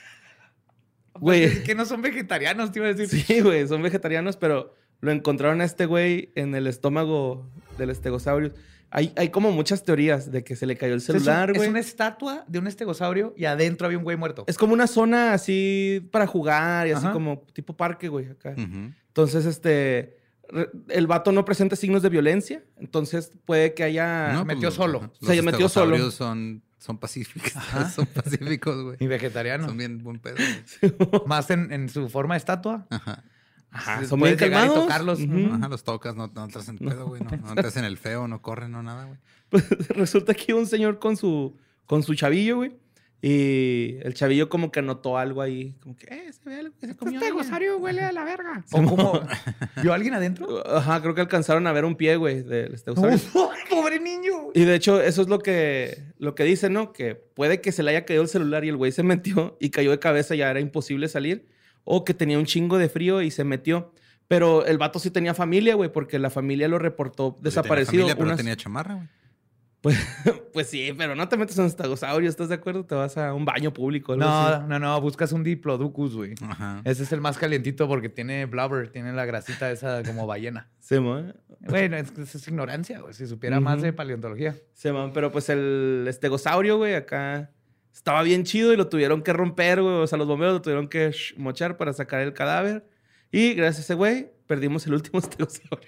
[1.20, 1.42] Güey.
[1.42, 1.58] Güey.
[1.58, 3.24] Es que no son vegetarianos, te iba a decir.
[3.24, 8.54] Sí, güey, son vegetarianos, pero lo encontraron a este güey en el estómago del estegosaurio.
[8.94, 11.58] Hay, hay como muchas teorías de que se le cayó el Es un- celular, es,
[11.58, 11.70] güey.
[11.70, 14.44] una estatua de un estegosaurio y adentro había un güey muerto.
[14.48, 17.14] Es como una zona así para jugar y así Ajá.
[17.14, 18.54] como tipo parque, güey, acá.
[18.58, 20.18] Entonces, este,
[20.90, 24.34] el vato no presenta signos de violencia, entonces puede que haya...
[24.34, 24.98] No, metió pues, solo.
[25.00, 25.12] ajá.
[25.22, 25.96] Se Los metió solo.
[25.96, 27.54] estegosaurios Son, son pacíficos.
[27.96, 28.98] son pacíficos, güey.
[29.00, 29.68] Y vegetariano.
[29.68, 30.36] Son bien buen pedo.
[31.28, 32.88] Más en, en su forma de estatua.
[32.90, 33.24] Ajá.
[33.72, 34.84] Ajá, son muy puedes llegar y calmados.
[34.86, 35.20] tocarlos.
[35.22, 35.54] Ujú.
[35.54, 37.22] Ajá, los tocas, no, no entras en pedo, güey.
[37.22, 39.18] No, no entras en el feo, no corren, no nada, güey.
[39.50, 41.56] Pues resulta que iba un señor con su,
[41.86, 42.74] con su chavillo, güey.
[43.24, 45.76] Y el chavillo como que notó algo ahí.
[45.84, 47.20] Como que, eh, se ve algo que se comió.
[47.20, 47.76] alguien".
[47.80, 48.66] huele a la verga.
[48.72, 49.22] O como,
[49.84, 50.68] ¿vio alguien adentro?
[50.68, 53.20] Ajá, creo que alcanzaron a ver un pie, güey, del estegosaurio.
[53.70, 54.50] Pobre niño.
[54.56, 56.94] Y de hecho, eso es lo que, lo que dicen, ¿no?
[56.94, 59.70] Que puede que se le haya caído el celular y el güey se metió y
[59.70, 61.48] cayó de cabeza, ya era imposible salir.
[61.84, 63.92] O que tenía un chingo de frío y se metió.
[64.28, 67.50] Pero el vato sí tenía familia, güey, porque la familia lo reportó Pues sí tenía
[67.62, 67.92] desaparecido.
[68.04, 69.08] familia, pero unas- tenía chamarra, güey.
[69.82, 69.98] Pues,
[70.54, 72.86] pues sí, pero no te metes en un estegosaurio, ¿estás de acuerdo?
[72.86, 74.14] Te vas a un baño público.
[74.14, 74.60] algo así.
[74.62, 76.36] No, no, no, buscas un Diplodocus, güey.
[76.48, 76.82] Ajá.
[76.86, 80.70] Ese es el más calientito porque tiene blubber, tiene la grasita esa como ballena.
[80.82, 81.24] Sí, mo.
[81.62, 83.14] Bueno, es, es ignorancia, güey.
[83.14, 84.56] Si supiera más de paleontología.
[84.74, 87.50] Sí, mo, pero pues el estegosaurio, güey, acá
[87.94, 89.96] estaba bien chido y lo tuvieron que romper, güey.
[89.96, 92.86] O sea, los bomberos lo tuvieron que sh- mochar para sacar el cadáver.
[93.32, 95.88] Y gracias a ese güey, perdimos el último estegosaurio.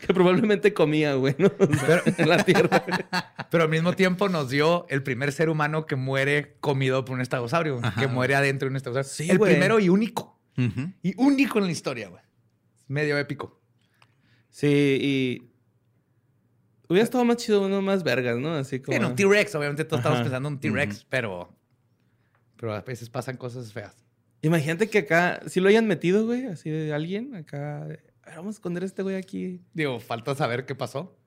[0.00, 1.50] que probablemente comía, güey, ¿no?
[1.58, 2.84] O sea, en la tierra.
[3.50, 7.20] Pero al mismo tiempo nos dio el primer ser humano que muere comido por un
[7.20, 8.00] estegosaurio, Ajá.
[8.00, 9.08] que muere adentro de un estegosaurio.
[9.10, 9.52] Sí, el güey.
[9.52, 10.40] primero y único.
[11.02, 12.22] Y único en la historia, güey.
[12.86, 13.60] Medio épico.
[14.50, 14.68] Sí,
[15.00, 15.50] y.
[16.94, 18.54] Hubiera estado más chido uno más vergas, ¿no?
[18.54, 18.96] Así como.
[18.96, 20.24] En un T-Rex, obviamente todos estamos Ajá.
[20.24, 21.52] pensando en un T-Rex, pero.
[22.54, 23.96] Pero a veces pasan cosas feas.
[24.42, 27.82] Imagínate que acá, si lo hayan metido, güey, así de alguien, acá.
[27.82, 29.60] A ver, vamos a esconder a este güey aquí.
[29.72, 31.18] Digo, falta saber qué pasó.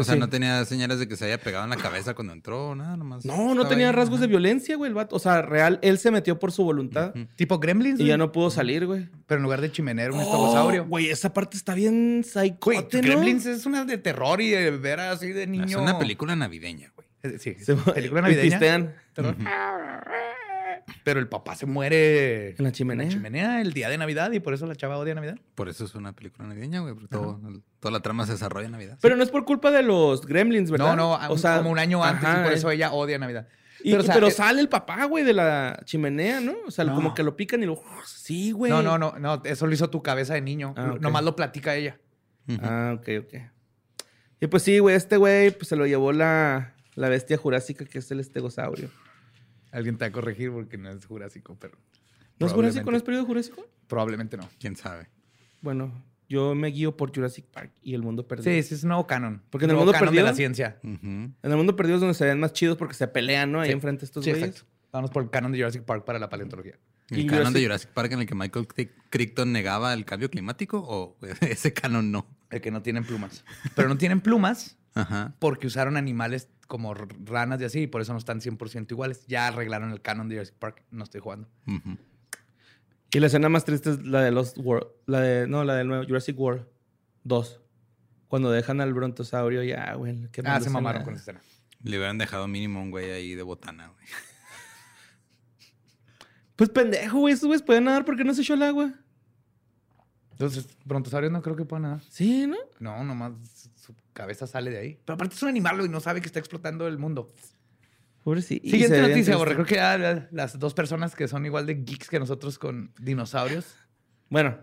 [0.00, 0.20] O sea, sí.
[0.20, 3.24] no tenía señales de que se haya pegado en la cabeza cuando entró, nada, nomás.
[3.24, 4.22] No, no tenía ahí, rasgos ajá.
[4.22, 5.16] de violencia, güey, el vato.
[5.16, 7.12] O sea, real, él se metió por su voluntad.
[7.36, 9.08] Tipo Gremlins, y ya no pudo salir, güey.
[9.26, 10.82] pero en lugar de chimenea un estegosaurio.
[10.82, 13.08] Oh, Güey, esa parte está bien Güey, psychote, ¿no?
[13.08, 15.64] Gremlins es una de terror y de ver así de niño.
[15.66, 17.06] Es una película navideña, güey.
[17.22, 17.56] Eh, Sí,
[17.94, 18.50] película navideña.
[18.58, 19.34] pistean terror.
[21.04, 23.04] Pero el papá se muere en la chimenea.
[23.04, 25.38] en la chimenea el día de Navidad y por eso la chava odia Navidad.
[25.54, 26.94] Por eso es una película navideña, güey.
[26.94, 28.98] porque todo- el- toda la trama se desarrolla en Navidad.
[29.00, 30.96] Pero no es por culpa de los gremlins, ¿verdad?
[30.96, 33.48] No, no, un- como un año antes ajá, y por eso ella odia Navidad.
[33.84, 36.54] Y- Pero, o sea, sale el papá, güey, de la chimenea, ¿no?
[36.66, 36.96] O sea, No.
[36.96, 37.80] como que lo pican y lo...
[38.06, 38.72] Sí, güey.
[38.72, 40.74] No, no, no, no, eso lo hizo tu cabeza de niño.
[40.76, 41.00] Ah, ok.
[41.00, 41.98] Nomás lo platica ella.
[42.60, 43.34] Ah, ok, ok.
[44.40, 47.98] Y pues sí, güey, este güey pues, se lo llevó la, la bestia jurásica que
[47.98, 48.88] es el estegosaurio.
[49.72, 51.76] Alguien te va a corregir porque no es jurásico, pero.
[52.38, 52.90] ¿No es jurásico?
[52.90, 53.66] ¿No es periodo jurásico?
[53.88, 54.48] Probablemente no.
[54.60, 55.08] ¿Quién sabe?
[55.60, 55.92] Bueno,
[56.28, 58.52] yo me guío por Jurassic Park y el mundo perdido.
[58.52, 59.42] Sí, sí, es un nuevo canon.
[59.50, 60.78] Porque en el mundo canon perdido- de la ciencia.
[60.82, 63.60] En el mundo perdido es donde se ven más chidos porque se pelean, ¿no?
[63.60, 63.72] Ahí Sí.
[63.72, 64.48] enfrente estos Sí, güeyes.
[64.50, 64.70] exacto.
[64.92, 66.78] Vamos por el canon de Jurassic Park para la paleontología.
[67.10, 70.78] ¿El canon de Jurassic- Park en el que Michael Cric- Crichton negaba el cambio climático
[70.86, 72.26] o ese canon no?
[72.50, 73.44] El que no tienen plumas.
[73.74, 75.34] Pero no tienen plumas Ajá.
[75.38, 79.24] porque usaron animales como ranas y así y por eso no están 100% iguales.
[79.26, 80.84] Ya arreglaron el canon de Jurassic Park.
[80.90, 81.48] No estoy jugando.
[83.10, 84.86] Y la escena más triste es la de Lost World.
[85.06, 86.66] La de, no, la del nuevo Jurassic World
[87.24, 87.60] 2.
[88.28, 90.28] Cuando dejan al brontosaurio, ya, güey.
[90.30, 91.40] qué Ah, se mamaron con esa escena.
[91.82, 94.06] Le hubieran dejado mínimo un güey ahí de botana, güey.
[96.54, 97.32] Pues pendejo, güey.
[97.32, 98.92] Estos güeyes pueden nadar porque no se echó el agua.
[100.32, 102.00] Entonces, brontosaurios no creo que puedan nada.
[102.10, 102.56] Sí, ¿no?
[102.78, 103.32] No, nomás
[103.88, 104.98] su cabeza sale de ahí.
[105.04, 107.32] Pero aparte es un animal y no sabe que está explotando el mundo.
[108.22, 108.66] Pobrecito.
[108.66, 109.54] Y Siguiente noticia, Borre.
[109.54, 112.92] Creo que ya la- las dos personas que son igual de geeks que nosotros con
[113.00, 113.76] dinosaurios.
[114.28, 114.58] Bueno,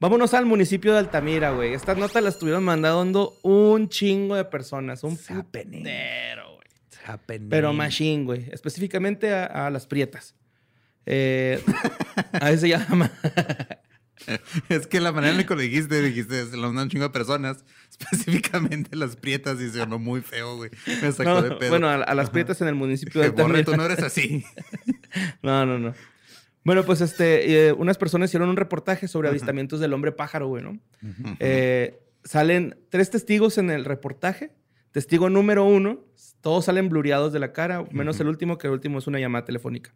[0.00, 1.74] vámonos al municipio de Altamira, güey.
[1.74, 5.04] Estas notas las estuvieron mandando un chingo de personas.
[5.04, 5.16] Un
[5.82, 6.68] putero, güey.
[7.50, 8.48] Pero machine, güey.
[8.50, 10.34] Específicamente a, a las prietas.
[11.04, 11.62] Eh,
[12.40, 13.10] a ese se llama.
[14.68, 17.04] Es que la manera en la que lo dijiste, dijiste, se lo mandan un chingo
[17.04, 20.70] de personas, específicamente las prietas, y se sonó muy feo, güey.
[21.02, 21.70] Me sacó No, de pedo.
[21.70, 24.44] bueno, a, a las prietas en el municipio de Borre, tú no eres así.
[25.42, 25.94] No, no, no.
[26.64, 30.62] Bueno, pues este, eh, unas personas hicieron un reportaje sobre avistamientos del hombre pájaro, güey,
[30.62, 30.78] ¿no?
[31.40, 34.52] Eh, salen tres testigos en el reportaje.
[34.92, 36.04] Testigo número uno,
[36.42, 39.46] todos salen blureados de la cara, menos el último, que el último es una llamada
[39.46, 39.94] telefónica.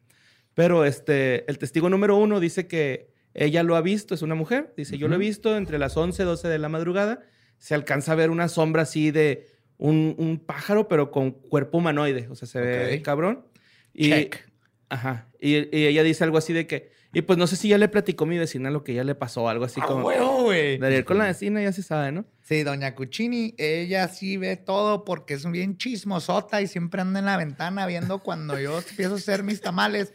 [0.54, 4.72] Pero este, el testigo número uno dice que ella lo ha visto, es una mujer.
[4.76, 7.20] Dice, yo lo he visto entre las 11, 12 de la madrugada.
[7.58, 9.46] Se alcanza a ver una sombra así de
[9.78, 12.28] un, un pájaro, pero con cuerpo humanoide.
[12.28, 13.02] O sea, se ve Ok.
[13.04, 13.46] cabrón.
[13.94, 14.48] Y, Check.
[14.88, 15.28] Ajá.
[15.40, 17.88] Y, y ella dice algo así de que, y pues no sé si ya le
[17.88, 20.06] platicó mi vecina lo que ya le pasó, algo así ¡A como...
[20.06, 20.78] huevo, güey!
[20.78, 22.24] De ir con la vecina ya se sabe, ¿no?
[22.42, 27.26] Sí, doña Cuccini, ella sí ve todo porque es bien chismosota y siempre anda en
[27.26, 30.14] la ventana viendo cuando yo empiezo a hacer mis tamales.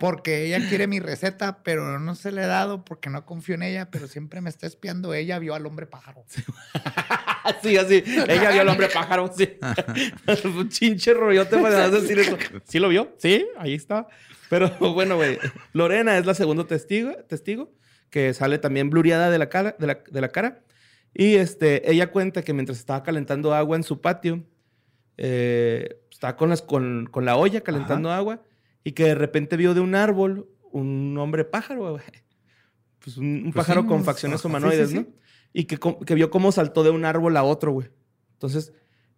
[0.00, 3.62] Porque ella quiere mi receta, pero no se le he dado porque no confío en
[3.62, 5.12] ella, pero siempre me está espiando.
[5.14, 6.24] Ella vio al hombre pájaro.
[7.62, 8.02] Sí, así.
[8.28, 9.58] Ella vio al hombre pájaro, sí.
[10.44, 12.36] Un chinche rollote para decir eso.
[12.64, 13.14] ¿Sí lo vio?
[13.18, 14.08] Sí, ahí está.
[14.48, 15.38] Pero bueno, güey.
[15.72, 17.72] Lorena es la segunda testigo, testigo
[18.10, 19.76] que sale también blureada de la cara.
[19.78, 20.62] De la, de la cara.
[21.14, 24.42] Y este, ella cuenta que mientras estaba calentando agua en su patio,
[25.18, 28.42] eh, estaba con, las, con, con la olla calentando agua
[28.84, 32.02] y que de repente vio de un árbol un hombre pájaro, güey.
[33.00, 35.02] Pues un, un Pues pájaro sí, con facciones humanoides, sí, sí.
[35.02, 35.06] ¿no?
[35.52, 37.90] Y que, que vio cómo saltó de un árbol a otro, güey.
[38.32, 38.72] Entonces,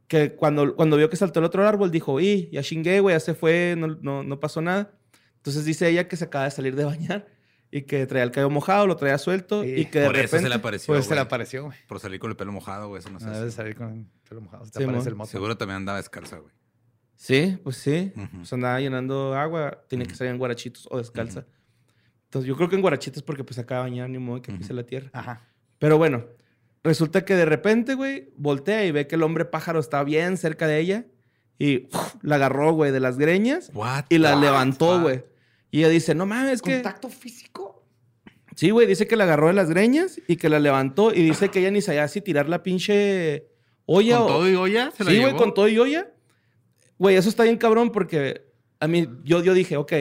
[0.09, 3.21] que cuando, cuando vio que saltó el otro árbol, dijo, y ya chingué, güey, ya
[3.21, 4.99] se fue, no, no, no pasó nada.
[5.37, 7.29] Entonces dice ella que se acaba de salir de bañar
[7.71, 9.75] y que traía el cabello mojado, lo traía suelto Sí.
[9.77, 10.43] y que de Por eso repente...
[10.45, 10.95] se le apareció.
[10.95, 11.79] Pues se le apareció, güey.
[11.87, 13.01] Por salir con el pelo mojado, güey.
[13.01, 13.27] Eso no sé.
[13.27, 14.65] No debe salir con el pelo mojado.
[14.65, 15.31] Se te Sí, aparece el moto.
[15.31, 16.53] Seguro también andaba descalza, güey.
[17.17, 18.13] Sí, pues sí.
[18.17, 18.39] Ujú.
[18.39, 19.85] Pues andaba llenando agua.
[19.89, 21.47] Tiene que salir en guarachitos o descalza.
[22.25, 24.75] Entonces yo creo que en guarachitos porque pues acaba de bañar ni modo que pise
[24.75, 25.11] la tierra.
[25.13, 25.49] Ajá.
[25.79, 26.25] Pero bueno,
[26.83, 30.67] resulta que de repente, güey, voltea y ve que el hombre pájaro está bien cerca
[30.67, 31.07] de ella
[31.59, 32.17] y ¡uf!
[32.23, 35.25] la agarró, güey, de las greñas What y la levantó, güey.
[35.71, 36.75] Y ella dice, no mames, que...
[36.75, 37.85] ¿Contacto físico?
[38.55, 41.49] Sí, güey, dice que la agarró de las greñas y que la levantó y dice
[41.49, 43.49] que ella ni sabía si tirar la pinche
[43.85, 44.27] olla ¿Con o...
[44.29, 44.93] todo y olla?
[44.93, 46.14] ¿Se la Sí, güey, con todo y olla.
[46.99, 48.47] Güey, eso está bien cabrón porque
[48.81, 49.93] a mí, yo, yo dije, ok,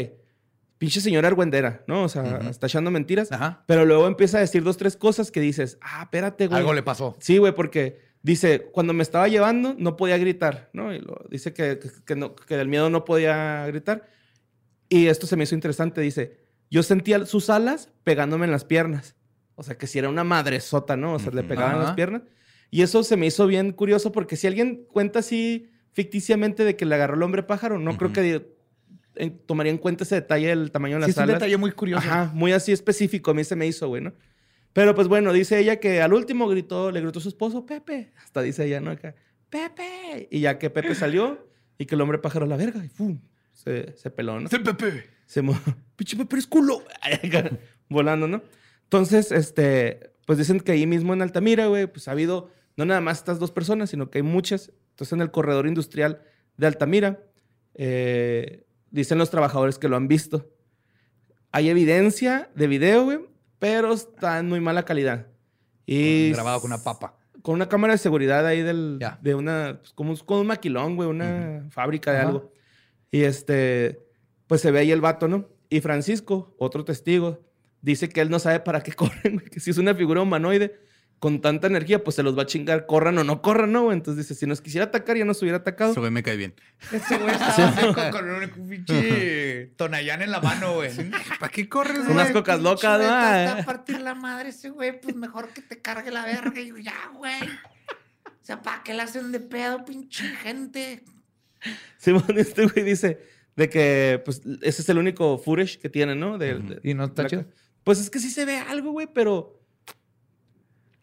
[0.78, 2.04] pinche señora argüendera, ¿no?
[2.04, 2.50] O sea, Ujú.
[2.50, 3.32] está echando mentiras.
[3.32, 3.64] Ajá.
[3.68, 6.60] Pero luego empieza a decir dos, tres cosas que dices, ah, espérate, güey.
[6.60, 7.16] Algo le pasó.
[7.20, 10.94] Sí, güey, porque dice, cuando me estaba llevando no podía gritar, ¿no?
[10.94, 14.08] Y lo- dice que, que, que no, que del miedo no podía gritar.
[14.90, 16.38] Y esto se me hizo interesante, dice,
[16.70, 19.16] yo sentía sus alas pegándome en las piernas.
[19.56, 21.14] O sea, que si era una madresota, ¿no?
[21.14, 21.50] O sea, le Ujú.
[21.50, 22.24] pegaban en las piernas.
[22.72, 26.86] Y eso se me hizo bien curioso porque si alguien cuenta así ficticiamente de que
[26.86, 28.54] le agarró el hombre pájaro, no creo que
[29.16, 31.72] en- tomaría en cuenta ese detalle del tamaño de las Sí, es un detalle muy
[31.72, 32.06] curioso.
[32.08, 34.14] Ajá, muy así específico, a mí se me hizo, güey, ¿no?
[34.74, 38.12] Pero pues bueno, dice ella que al último gritó, le gritó a su esposo, Pepe.
[38.24, 38.90] Hasta dice ella, ¿no?
[38.92, 39.14] Acá,
[39.50, 40.28] Pepe.
[40.32, 43.20] Y ya que Pepe salió y que el hombre pájaro a la verga, y ¡fum!
[43.52, 44.48] Se, se peló, ¿no?
[44.48, 45.06] Es el Pepe.
[45.28, 45.56] Se mo...
[45.96, 46.84] Pinche Pepe es culo.
[47.90, 48.42] Volando, ¿no?
[48.86, 53.02] Entonces, este, pues dicen que ahí mismo en Altamira, güey, pues ha habido no nada
[53.02, 54.72] más estas dos personas, sino que hay muchas.
[54.94, 56.22] Entonces, en el corredor industrial
[56.58, 57.20] de Altamira,
[57.76, 60.50] eh, dicen los trabajadores que lo han visto.
[61.52, 63.20] Hay evidencia de video, güey,
[63.60, 65.28] pero está en muy mala calidad.
[65.86, 67.18] Y Grabado con una papa.
[67.42, 70.96] con una cámara de seguridad ahí del, de una, pues, como, un- como un maquilón,
[70.96, 72.52] güey, una fábrica de algo.
[73.12, 74.00] Y este,
[74.48, 75.50] pues se ve ahí el vato, ¿no?
[75.70, 77.42] Y Francisco, otro testigo,
[77.82, 80.80] dice que él no sabe para qué corren, güey, que si es una figura humanoide
[81.24, 83.94] con tanta energía, pues se los va a chingar, corran o no corran, ¿no?
[83.94, 85.92] Entonces dice, si nos quisiera atacar, ya nos hubiera atacado.
[85.92, 86.54] Ese güey me cae bien.
[86.92, 90.92] Ese güey estaba así con, un pinche tonayán en la mano, güey.
[91.40, 92.12] ¿Para qué corres, güey?
[92.12, 93.06] Unas cocas locas, ¿no?
[93.06, 96.60] Está a Ah, partir la madre ese güey, pues mejor que te cargue la verga.
[96.60, 97.42] Y yo, ya, güey.
[97.42, 101.06] O sea, ¿para qué la hacen de pedo, pinche gente?
[101.98, 103.20] Simón, este güey dice
[103.56, 106.38] de que, pues, ese es el único footage que tiene, ¿no?
[106.38, 106.68] De- Ujú.
[106.68, 107.46] de- Y no está chido.
[107.86, 109.63] Pues es que sí se ve algo, güey, pero.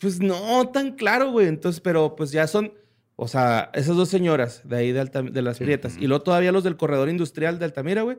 [0.00, 1.46] Pues no tan claro, güey.
[1.46, 2.72] Entonces, pero pues ya son.
[3.16, 5.96] O sea, esas dos señoras de ahí de, Alta- de las Prietas.
[5.98, 8.16] Y luego todavía los del corredor industrial de Altamira, güey.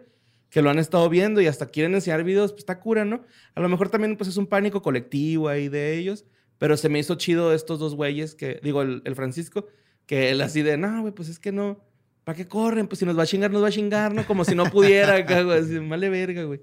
[0.50, 3.24] Que lo han estado viendo y hasta quieren enseñar videos, pues está cura, ¿no?
[3.56, 6.26] A lo mejor también, pues es un pánico colectivo ahí de ellos.
[6.60, 9.66] Pero se me hizo chido estos dos güeyes que, digo, el, el Francisco,
[10.06, 11.80] que él así de, no, güey, pues es que no.
[12.24, 12.86] ¿Para qué corren?
[12.88, 14.28] Pues si nos va a chingar, nos va a chingar, ¿no?
[14.28, 15.58] Como si no pudiera acá, güey.
[15.60, 16.62] Así, vale verga, güey.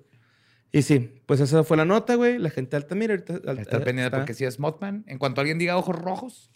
[0.72, 2.38] Y sí, pues esa fue la nota, güey.
[2.38, 3.40] La gente de Altamira ahorita...
[3.50, 5.04] al- Estar pendiente está- porque si es Mothman.
[5.06, 6.50] En cuanto alguien diga ojos rojos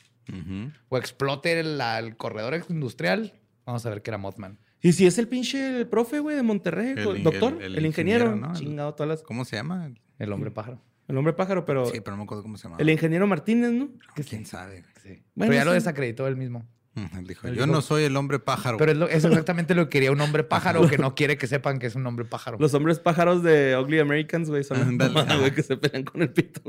[0.88, 4.59] o explote el, la- el corredor industrial, vamos a ver que era Mothman.
[4.81, 8.27] Y si es el pinche profe, güey, de Monterrey, El doctor, el- el, el ingeniero,
[8.27, 8.53] ingeniero, ¿no?
[8.53, 9.22] El- chingado todas las...
[9.22, 9.92] ¿Cómo se llama?
[10.18, 10.83] El hombre pájaro.
[11.09, 11.87] El hombre pájaro, pero...
[11.87, 12.77] Sí, pero no me acuerdo cómo se llama.
[12.81, 13.90] El ingeniero Martínez, ¿no?
[14.29, 14.85] ¿Quién sabe?
[15.03, 15.22] Sí.
[15.35, 16.66] Bueno, Pero ya lo desacreditó él mismo.
[16.95, 18.77] Él dijo, Él yo dijo- no soy el hombre pájaro.
[18.77, 21.47] Pero es, lo- es exactamente lo que quería un hombre pájaro que no quiere que
[21.47, 22.59] sepan que es un hombre pájaro.
[22.61, 26.61] Los hombres pájaros de Ugly Americans, güey, son güey, que se pelean con el pito.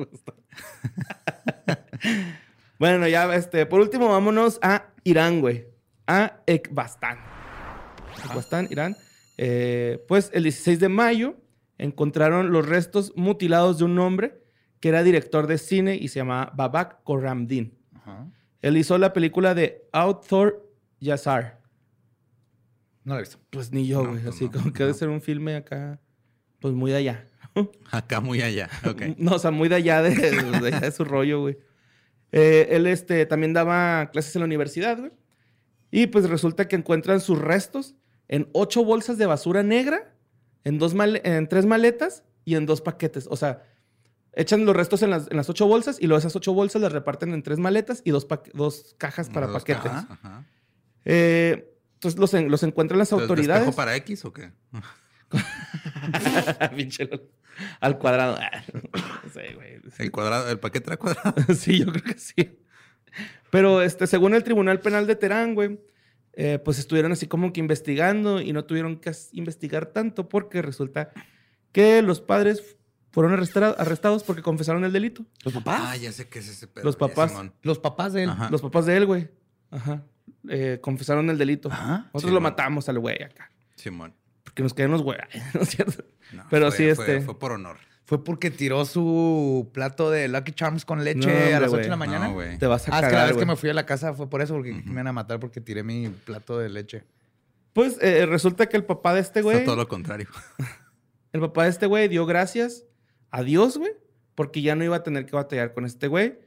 [2.79, 5.67] bueno, ya, este, por último, vámonos a Irán, güey.
[6.07, 7.17] A Ekbastán.
[8.29, 8.95] Ekbastán, Irán.
[9.37, 11.35] Eh, pues el 16 de mayo
[11.77, 14.41] encontraron los restos mutilados de un hombre
[14.79, 17.73] que era director de cine y se llamaba Babak Koramdin.
[17.95, 18.27] Ajá.
[18.63, 20.67] Él hizo la película de Outdoor
[20.99, 21.61] Yazar.
[23.03, 23.37] No lo he visto.
[23.51, 24.23] Pues ni yo, No, güey.
[24.23, 24.97] pues así no, como que debe no.
[24.97, 25.99] ser un filme acá,
[26.59, 27.27] pues muy de allá.
[27.91, 28.69] Acá muy allá.
[28.89, 29.01] Ok.
[29.17, 31.57] No, o sea, muy de allá de, de allá de su rollo, güey.
[32.31, 35.11] Eh, él este, también daba clases en la universidad, güey.
[35.91, 37.93] Y pues resulta que encuentran sus restos
[38.27, 40.15] en ocho bolsas de basura negra,
[40.63, 43.27] en, dos male- en tres maletas y en dos paquetes.
[43.29, 43.61] O sea,
[44.35, 46.91] echan los restos en las, en las ocho bolsas y luego esas ocho bolsas las
[46.91, 49.83] reparten en tres maletas y dos, dos cajas para Dos paquetes.
[49.83, 50.45] cajas, ajá.
[51.05, 53.61] Eh, entonces los, en- los encuentran las Entonces, ¿de autoridades.
[53.63, 54.51] espejo para X o qué?
[57.79, 58.37] Al cuadrado.
[59.23, 59.79] No sé, güey.
[59.99, 61.33] El cuadrado, el paquete era cuadrado.
[61.55, 62.57] sí, yo creo que sí.
[63.51, 65.79] Pero este, según el Tribunal Penal de Terán, güey,
[66.33, 71.11] eh, pues estuvieron así como que investigando y no tuvieron que investigar tanto porque resulta
[71.71, 72.77] que los padres
[73.13, 75.23] fueron arrestados porque confesaron el delito.
[75.45, 75.81] ¿Los papás?
[75.85, 76.83] Ah, ya sé qué es ese pedo.
[76.83, 77.31] Los papás.
[77.31, 77.53] Simón.
[77.61, 78.29] Los papás de él.
[78.29, 78.49] Ajá.
[78.49, 79.29] Los papás de él, güey.
[79.71, 80.03] Ajá.
[80.49, 81.71] Eh, confesaron el delito.
[81.71, 81.97] Ajá.
[82.13, 83.49] Nosotros Sí, lo matamos al güey acá.
[83.75, 84.13] Simón.
[84.43, 85.17] Porque nos los güey.
[85.53, 86.03] ¿No es cierto?
[86.33, 87.77] No, Pero fue- sí, fue- este- Fue por honor.
[88.05, 91.81] fue porque tiró su plato de Lucky Charms con leche No, hombre, a las 8
[91.83, 92.27] de la mañana.
[92.29, 92.57] No.
[92.59, 94.13] Te vas a Ah, es que la cagar, vez que me fui a la casa
[94.13, 97.03] fue por eso, porque me iban a matar porque tiré mi plato de leche.
[97.73, 99.65] Pues eh, resulta que el papá de este Está güey...
[99.65, 100.27] todo lo contrario.
[101.33, 102.83] El papá de este güey dio gracias
[103.33, 103.91] a Dios, güey,
[104.35, 106.39] porque ya no iba a tener que batallar con este güey,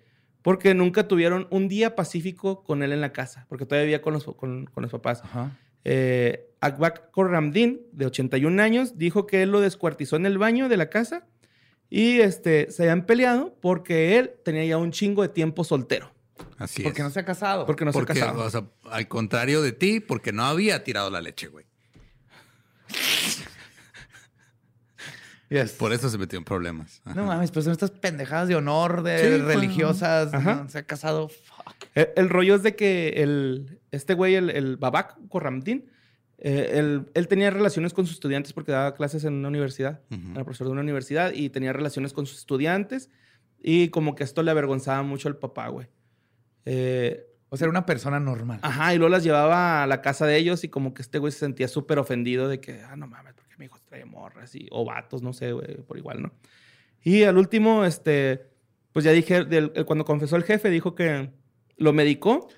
[0.42, 4.14] porque nunca tuvieron un día pacífico con él en la casa, porque todavía vivía con
[4.14, 5.20] los, con, con los papás.
[5.24, 5.50] Ajá.
[5.84, 10.76] Eh, Akbak Korramdin, de 81 años, dijo que él lo descuartizó en el baño de
[10.76, 11.26] la casa
[11.90, 16.12] y este, se habían peleado porque él tenía ya un chingo de tiempo soltero,
[16.58, 17.04] Así Porque es.
[17.04, 17.66] no se ha casado.
[17.66, 18.44] porque no se ha casado.
[18.44, 21.66] o sea, al contrario de ti, porque no había tirado la leche, güey.
[25.48, 25.72] Yes.
[25.72, 27.00] Por eso se metió en problemas.
[27.04, 27.14] Ajá.
[27.14, 30.32] No mames, pues son estas pendejadas de honor, de Sí, pues, religiosas.
[30.32, 31.28] no se ha casado.
[31.28, 31.84] Fuck.
[31.94, 35.88] El, el rollo es de que el, este güey, el, el Babak Korramdin,
[36.38, 40.00] eh, él, él tenía relaciones con sus estudiantes porque daba clases en una universidad.
[40.10, 40.32] Ujú.
[40.32, 43.08] Era profesor de una universidad y tenía relaciones con sus estudiantes.
[43.62, 45.86] Y como que esto le avergonzaba mucho al papá, güey.
[46.64, 48.58] Eh, O sea, era una persona normal.
[48.62, 51.32] ajá, y luego las llevaba a la casa de ellos y como que este güey
[51.32, 54.68] se sentía súper ofendido de que, ah, no mames, porque mi hijo trae morras y,
[54.70, 56.32] o vatos, no sé, güey, por igual, ¿no?
[57.02, 58.46] Y al último, este,
[58.92, 61.30] pues ya dije, del- el- cuando confesó el jefe, dijo que
[61.76, 62.48] lo medicó.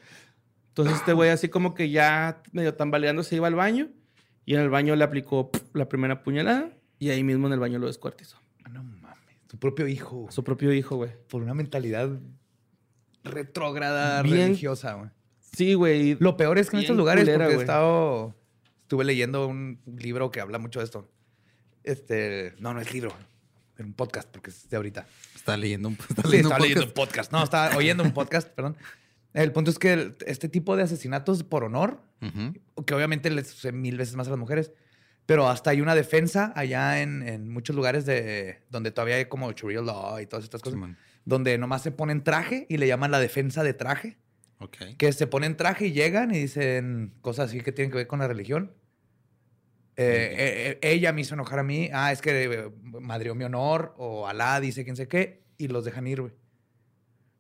[0.68, 3.88] Entonces este güey así como que ya medio tambaleando se iba al baño
[4.44, 7.58] y en el baño le aplicó pf, la primera puñalada y ahí mismo en el
[7.58, 8.38] baño lo descuartizó.
[8.64, 9.36] Ah, No mames.
[9.48, 10.26] Tu propio hijo.
[10.28, 11.10] A su propio hijo, güey.
[11.28, 12.10] Por una mentalidad
[13.24, 15.10] retrógrada, religiosa, güey.
[15.52, 16.16] Sí, güey.
[16.20, 18.34] Lo peor es que en estos lugares, culera, porque he estado.
[18.88, 21.06] Estuve leyendo un libro que habla mucho de esto.
[21.84, 22.54] Este.
[22.58, 23.12] No, no es libro.
[23.76, 25.06] Es un podcast, porque es de ahorita.
[25.36, 27.30] Está leyendo un, está Sí, leyendo un estaba leyendo un podcast.
[27.30, 28.78] No, estaba oyendo un podcast, perdón.
[29.34, 32.00] El punto es que este tipo de asesinatos por honor,
[32.86, 34.72] que obviamente les sucede mil veces más a las mujeres,
[35.26, 39.52] pero hasta hay una defensa allá en, en muchos lugares de donde todavía hay como
[39.52, 40.96] Sharia law y todas estas cosas, Simón.
[41.26, 44.16] donde nomás se ponen traje y le llaman la defensa de traje,
[44.60, 44.76] Ok.
[44.98, 48.18] que se ponen traje y llegan y dicen cosas así que tienen que ver con
[48.18, 48.72] la religión.
[49.96, 53.44] Eh, eh, eh, ella me hizo enojar a mí, ah, es que eh, madrió mi
[53.44, 56.32] honor, o Alá dice quién sé qué, y los dejan ir, güey.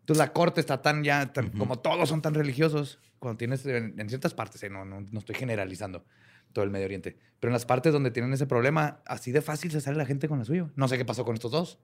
[0.00, 1.58] Entonces la corte está tan ya, tan- Ujú.
[1.58, 5.18] como todos son tan religiosos, cuando tienes en, en ciertas partes, eh, no, no, no
[5.18, 6.04] estoy generalizando
[6.52, 9.70] todo el Medio Oriente, pero en las partes donde tienen ese problema, así de fácil
[9.70, 10.68] se sale la gente con la suya.
[10.76, 11.78] No sé qué pasó con estos dos.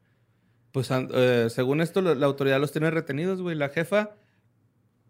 [0.73, 3.55] Pues eh, según esto, la, la autoridad los tiene retenidos, güey.
[3.55, 4.17] La jefa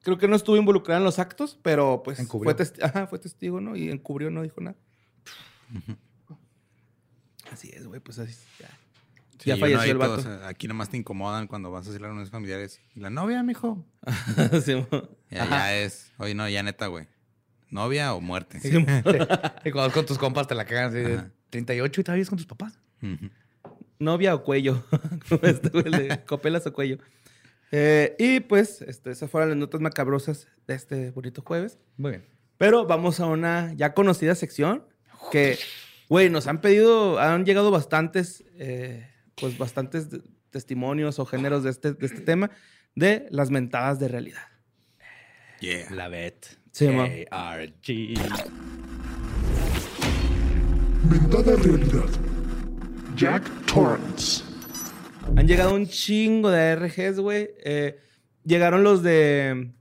[0.04, 2.54] creo que no estuvo involucrada en los actos, pero pues Encubrió.
[2.54, 3.74] fue, testi- ajá, fue testigo, ¿no?
[3.74, 4.76] Y encubrió, no dijo nada.
[7.50, 8.34] Así es, güey, pues así.
[8.60, 8.68] Ya,
[9.38, 10.14] Sí, Ya falleció el vato.
[10.14, 12.80] o sea, aquí nomás te incomodan cuando vas a hacer las reuniones familiares.
[12.94, 13.84] Y la novia, mijo.
[14.64, 14.74] Sí,
[15.30, 16.12] Ya, ya es.
[16.18, 17.08] Oye, no, ya neta, güey.
[17.70, 18.60] ¿Novia o muerte?
[18.60, 18.82] sí, Y
[19.72, 21.30] cuando vas con tus compas te la cagan así de Ajá.
[21.50, 22.78] 38 y todavía es con tus papás.
[23.98, 24.84] Novia o cuello.
[25.42, 26.98] Este, copelas o cuello.
[27.72, 31.78] Eh, y pues, este, esas fueron las notas macabrosas de este bonito jueves.
[31.96, 32.24] Muy bien.
[32.56, 34.84] Pero vamos a una ya conocida sección
[35.32, 35.58] que,
[36.08, 40.08] güey, nos han pedido, han llegado bastantes, eh, pues bastantes
[40.50, 42.50] testimonios o géneros de este, de este tema
[42.94, 44.42] de las mentadas de realidad.
[45.60, 45.90] Yeah.
[45.90, 46.46] La Bet.
[46.72, 46.86] Sí.
[47.30, 48.14] ARG.
[51.10, 52.08] Mentada realidad.
[53.16, 54.53] Jack Torrance.
[55.36, 57.50] Han llegado un chingo de ARGs, güey.
[57.64, 57.98] Eh,
[58.44, 59.72] llegaron los de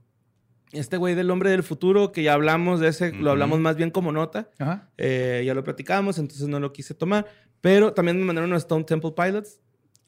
[0.72, 3.90] este güey del hombre del futuro, que ya hablamos de ese, lo hablamos más bien
[3.90, 4.50] como nota.
[4.58, 4.90] Ajá.
[4.98, 7.26] Eh, ya lo platicamos, entonces no lo quise tomar.
[7.60, 9.60] Pero también me mandaron unos Stone Temple Pilots.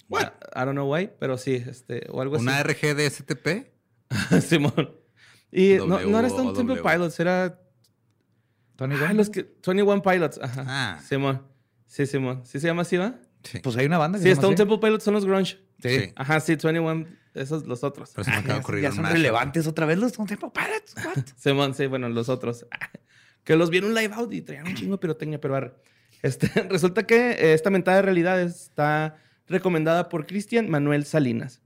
[0.09, 0.23] What?
[0.55, 2.73] I, I don't know why, pero sí, este, o algo ¿Una así.
[2.73, 3.49] RG de STP?
[4.43, 4.93] Simón.
[5.53, 6.83] Y no, W no era Stone Temple.
[6.83, 7.61] Pilots, era.
[8.77, 9.15] Tony Ah, One.
[9.15, 9.43] los que.
[9.67, 10.65] 21 Pilots, ajá.
[10.67, 11.01] Ah.
[11.03, 11.43] Simón.
[11.87, 12.43] Sí, Simón.
[12.45, 13.15] ¿Sí se llama así, va?
[13.51, 13.59] Sí.
[13.63, 14.63] Pues hay una banda que Sí, se llama Stone así.
[14.63, 15.59] Temple Pilots son los grunge.
[15.83, 15.89] Sí.
[16.01, 16.13] Sí.
[16.17, 18.11] Ajá, sí, 21, esos los otros.
[18.15, 19.17] Pero se me Ah, acaba de ya, ocurrir ya un son mashup.
[19.17, 20.95] relevantes otra vez los Stone Temple Pilots.
[21.05, 21.25] What?
[21.37, 22.67] Simón, sí, bueno, los otros.
[23.45, 25.73] Que los vi en un live out y traían un chingo de pirotecnia, pero arre.
[26.23, 31.63] Este, resulta que eh, esta mentada de realidad está recomendada por Cristian Manuel Salinas.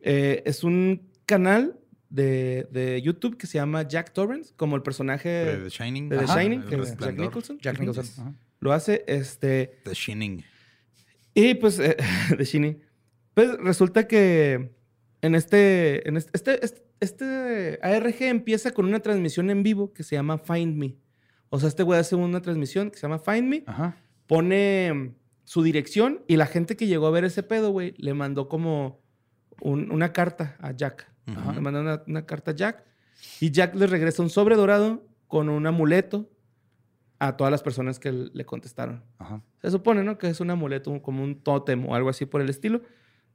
[0.00, 1.78] Eh, es un canal
[2.08, 6.08] de, de YouTube que se llama Jack Torrance, como el personaje De The Shining.
[6.08, 7.26] de The Ajá, Shining, el que es Jack Resplandor.
[7.26, 7.58] Nicholson.
[7.60, 7.78] Jack.
[7.80, 8.06] Nicholson.
[8.28, 8.34] Ajá.
[8.60, 9.80] Lo hace, este...
[9.84, 10.44] The Shining.
[11.36, 11.96] Y pues, eh,
[12.38, 12.78] de Shini.
[13.34, 14.72] Pues resulta que
[15.20, 20.02] en este, en este, este, este, este ARG empieza con una transmisión en vivo que
[20.02, 20.96] se llama Find Me.
[21.50, 23.96] O sea, este güey hace una transmisión que se llama Find Me, Ajá.
[24.26, 25.12] pone
[25.44, 29.00] su dirección y la gente que llegó a ver ese pedo, güey, le mandó como
[29.60, 31.06] un- una carta a Jack.
[31.28, 31.52] Ujú.
[31.52, 32.82] Le mandó una, una carta a Jack
[33.40, 36.30] y Jack le regresa un sobre dorado con un amuleto
[37.18, 39.02] a todas las personas que le contestaron.
[39.18, 39.42] Ajá.
[39.62, 40.18] Se supone, ¿no?
[40.18, 42.82] Que es un amuleto, como un tótem o algo así por el estilo.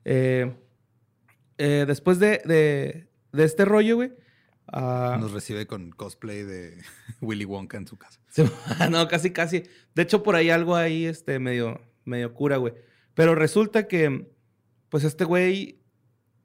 [0.06, 0.54] Eh,
[1.58, 4.14] eh, después de, de- de este rollo, güey.
[4.68, 6.78] ah, Nos recibe con cosplay de
[7.22, 8.20] Willy Wonka en su casa.
[8.92, 9.64] No, casi, casi.
[9.96, 12.74] De hecho, por ahí algo ahí, este, medio, medio cura, güey.
[13.14, 14.28] Pero resulta que,
[14.90, 15.80] pues este güey,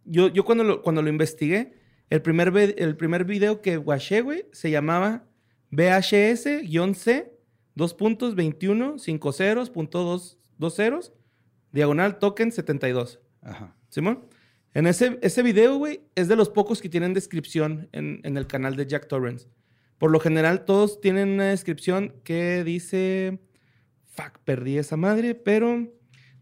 [0.05, 1.75] yo, yo cuando lo, cuando lo investigué,
[2.11, 5.25] el primer, el primer video que guaché, güey, se llamaba
[5.71, 7.33] VHS-C,
[7.75, 11.13] dos puntos, 21, 5 ceros, punto dos, dos ceros,
[11.73, 13.21] diagonal token 72.
[13.43, 13.77] Ajá.
[13.89, 14.27] ¿Simón?
[14.75, 18.47] En ese, ese video, güey, es de los pocos que tienen descripción en, en el
[18.47, 19.49] canal de Jack Torrance.
[19.99, 23.39] Por lo general, todos tienen una descripción que dice.
[24.05, 25.93] Fuck, perdí esa madre, pero.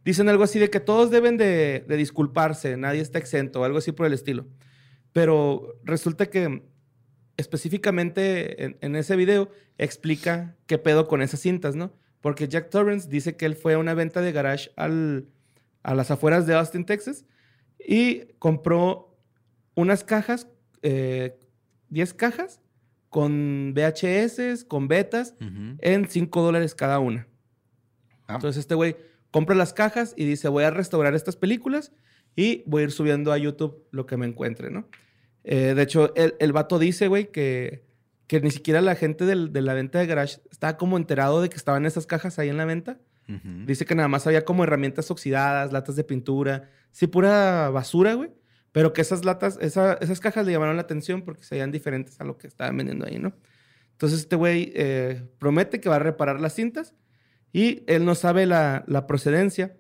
[0.05, 3.91] Dicen algo así de que todos deben de, de disculparse, nadie está exento, algo así
[3.91, 4.47] por el estilo.
[5.15, 6.63] Pero resulta que
[7.37, 11.93] específicamente en, en ese video explica qué pedo con esas cintas, ¿no?
[12.21, 15.27] Porque Jack Torrance dice que él fue a una venta de garage al,
[15.83, 17.27] a las afueras de Austin, Texas,
[17.79, 19.17] y compró
[19.75, 20.49] unas cajas,
[20.83, 21.39] eh,
[21.91, 22.61] 10 cajas,
[23.11, 27.29] con VHS, con betas, en 5 dólares cada una.
[28.27, 28.37] Ah.
[28.37, 28.97] Entonces este güey
[29.31, 31.93] compra las cajas y dice, voy a restaurar estas películas
[32.35, 34.89] y voy a ir subiendo a YouTube lo que me encuentre, ¿no?
[35.45, 37.85] Eh, de hecho, el, el vato dice, güey, que,
[38.27, 41.49] que ni siquiera la gente del- de la venta de garage estaba como enterado de
[41.51, 42.99] que estaban esas cajas ahí en la venta.
[43.67, 48.31] Dice que nada más había como herramientas oxidadas, latas de pintura, sí, pura basura, güey.
[48.73, 52.21] Pero que esas latas, esa- esas cajas le llamaron la atención porque se veían diferentes
[52.21, 53.35] a lo que estaban vendiendo ahí, ¿no?
[53.93, 56.93] Entonces este güey eh, promete que va a reparar las cintas
[57.53, 59.77] y él no sabe la, la procedencia.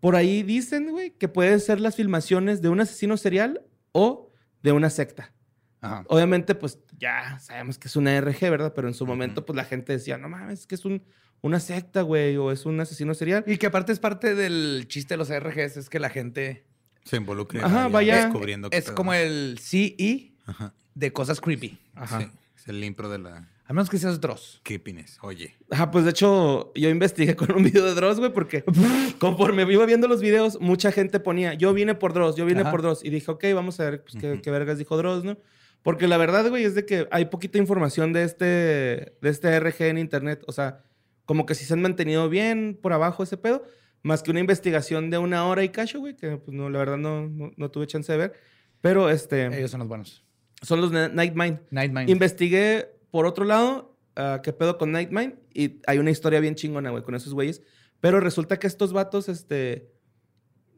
[0.00, 4.25] Por ahí dicen, güey, que pueden ser las filmaciones de un asesino serial o
[4.66, 5.32] de una secta.
[5.80, 6.04] Ajá.
[6.08, 8.72] Obviamente, pues ya sabemos que es una RG, ¿verdad?
[8.74, 11.04] Pero en su momento, pues la gente decía, no mames, es que es un,
[11.40, 13.44] una secta, güey, o es un asesino serial.
[13.46, 16.66] Y que aparte es parte del chiste de los RGs, es que la gente
[17.04, 17.64] Se involucra.
[17.64, 18.24] Ajá, vaya.
[18.24, 18.94] Descubriendo es pedo.
[18.96, 20.74] como el CE Ajá.
[20.96, 21.78] de cosas creepy.
[21.94, 22.20] Ajá.
[22.22, 24.60] Sí, es el impro de la A menos que seas Dross.
[24.62, 25.18] creepiness.
[25.22, 25.56] Oye.
[25.70, 28.64] Ajá, pues de hecho, yo investigué con un video de Dross, güey, porque
[29.18, 32.70] conforme iba viendo los videos, mucha gente ponía, yo vine por Dross, yo vine Ajá.
[32.70, 33.04] por Dross.
[33.04, 35.36] Y dije, ok, vamos a ver pues, qué, qué vergas dijo Dross, ¿no?
[35.82, 39.82] Porque la verdad, güey, es de que hay poquita información de este, de este RG
[39.82, 40.42] en internet.
[40.46, 40.82] O sea,
[41.26, 43.64] como que sí se han mantenido bien por abajo ese pedo,
[44.02, 46.96] más que una investigación de una hora y cacho, güey, que pues no, la verdad
[46.96, 48.32] no, no, no tuve chance de ver.
[48.80, 50.24] Pero este, Ellos son los buenos.
[50.62, 51.60] son los Nightmind.
[51.70, 52.10] Nightmind.
[52.10, 56.90] Investigué por otro lado ah, qué pedo con Nightmind y hay una historia bien chingona,
[56.90, 57.62] güey, con esos güeyes.
[58.00, 59.90] Pero resulta que estos vatos, este.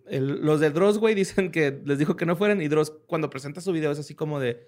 [0.07, 3.31] el- los de Dross, güey, dicen que les dijo que no fueran y Dross, cuando
[3.31, 4.67] presenta su video, es así como de.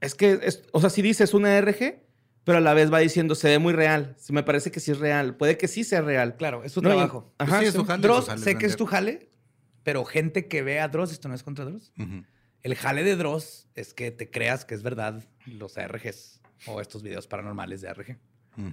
[0.00, 2.02] Es que, es, o sea, sí dice es una RG,
[2.44, 4.14] pero a la vez va diciendo se ve muy real.
[4.18, 5.36] Se me parece que sí es real.
[5.36, 6.36] Puede que sí sea real.
[6.36, 7.32] Claro, es su No, y- trabajo.
[7.38, 9.30] Ajá, sí, es su jale, Dross, jale sé que es tu jale,
[9.84, 11.92] pero gente que ve a Dross, esto no es contra Dross.
[12.62, 17.02] El jale de Dross es que te creas que es verdad los ARGs o estos
[17.02, 18.18] videos paranormales de ARG.
[18.56, 18.68] Ujú.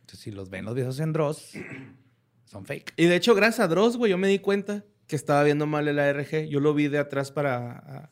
[0.00, 1.52] Entonces, si los ven los videos en Dross,
[2.44, 2.94] son fake.
[2.96, 5.86] Y de hecho, gracias a Dross, güey, yo me di cuenta que estaba viendo mal
[5.88, 6.46] el ARG.
[6.48, 8.10] Yo lo vi de atrás para.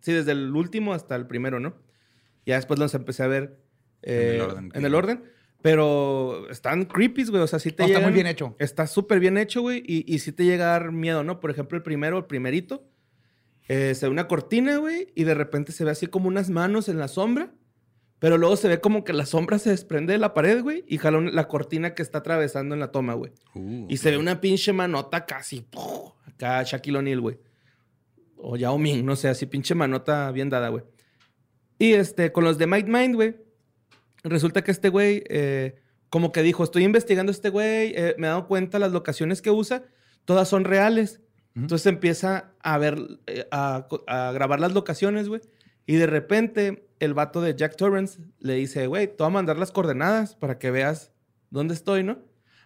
[0.00, 1.76] sí, desde el último hasta el primero, ¿no?
[2.46, 3.60] Ya después los empecé a ver
[4.02, 5.24] eh, el orden que- en el orden.
[5.62, 7.42] Pero están creepy, güey.
[7.42, 8.56] O sea, sí te No, está muy llegan- bien hecho.
[8.58, 9.82] Está súper bien hecho, güey.
[9.86, 11.38] Y, y sí te llega a dar miedo, ¿no?
[11.38, 12.88] Por ejemplo, el primero, el primerito.
[13.68, 15.12] eh, se ve una cortina, güey.
[15.14, 17.52] Y de repente se ve así como unas manos en la sombra.
[18.20, 20.84] Pero luego se ve como que la sombra se desprende de la pared, güey.
[20.86, 23.32] Y jala la cortina que está atravesando en la toma, güey.
[23.54, 25.62] Uh, Y se ve una pinche manota casi.
[25.62, 26.12] ¡puf!
[26.26, 27.38] Acá Shaquille O'Neal, güey.
[28.36, 30.84] O Yao Ming, no sé, así pinche manota bien dada, güey.
[31.78, 33.36] Y este, con los de Might Mind, güey.
[34.22, 35.76] Resulta que este güey, eh,
[36.10, 39.40] como que dijo, estoy investigando a este güey, eh, me he dado cuenta las locaciones
[39.40, 39.84] que usa,
[40.26, 41.22] todas son reales.
[41.56, 45.40] Entonces empieza a ver, eh, a, a grabar las locaciones, güey.
[45.90, 49.58] Y de repente el vato de Jack Torrance le dice, güey, te voy a mandar
[49.58, 51.10] las coordenadas para que veas
[51.50, 52.18] dónde estoy, ¿no?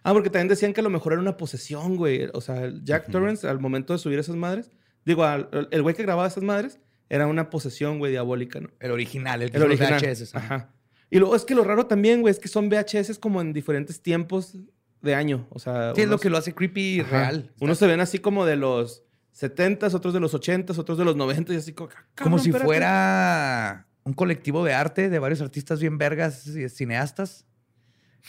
[0.03, 2.29] Ah, porque también decían que a lo mejor era una posesión, güey.
[2.33, 3.11] O sea, Jack Ujú.
[3.13, 4.69] Torrance, al momento de subir esas madres,
[5.05, 8.69] digo, al- el güey que grababa esas madres, era una posesión, güey, diabólica, ¿no?
[8.79, 9.99] El original, el, que El original.
[9.99, 10.35] VHS.
[10.35, 10.55] ajá.
[10.55, 10.73] Ajá.
[11.09, 14.01] Y luego es que lo raro también, güey, es que son VHS como en diferentes
[14.01, 14.55] tiempos
[15.01, 15.47] de año.
[15.49, 17.09] O sea, Sí, es lo unos- que lo hace creepy Ajá.
[17.29, 17.53] real.
[17.59, 19.04] Unos se ven así como de los
[19.39, 22.49] 70s, otros de los 80s, otros de los 90 y así como, Como "Cabrón, si
[22.49, 22.65] espérate".
[22.65, 27.45] fuera un colectivo de arte de varios artistas bien vergas y cineastas.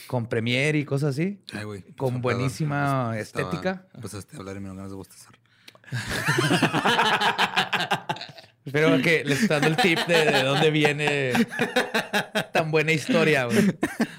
[0.09, 1.41] Con premier y cosas así.
[1.55, 1.83] Ay, güey.
[1.97, 2.21] con Soltaba.
[2.21, 3.87] buenísima Pues, estética.
[3.95, 5.33] Empezaste a hablar y me dan ganas de bostezar.
[8.65, 11.33] Espero que les está dando el tip de, de dónde viene
[12.53, 13.59] tan buena historia, güey.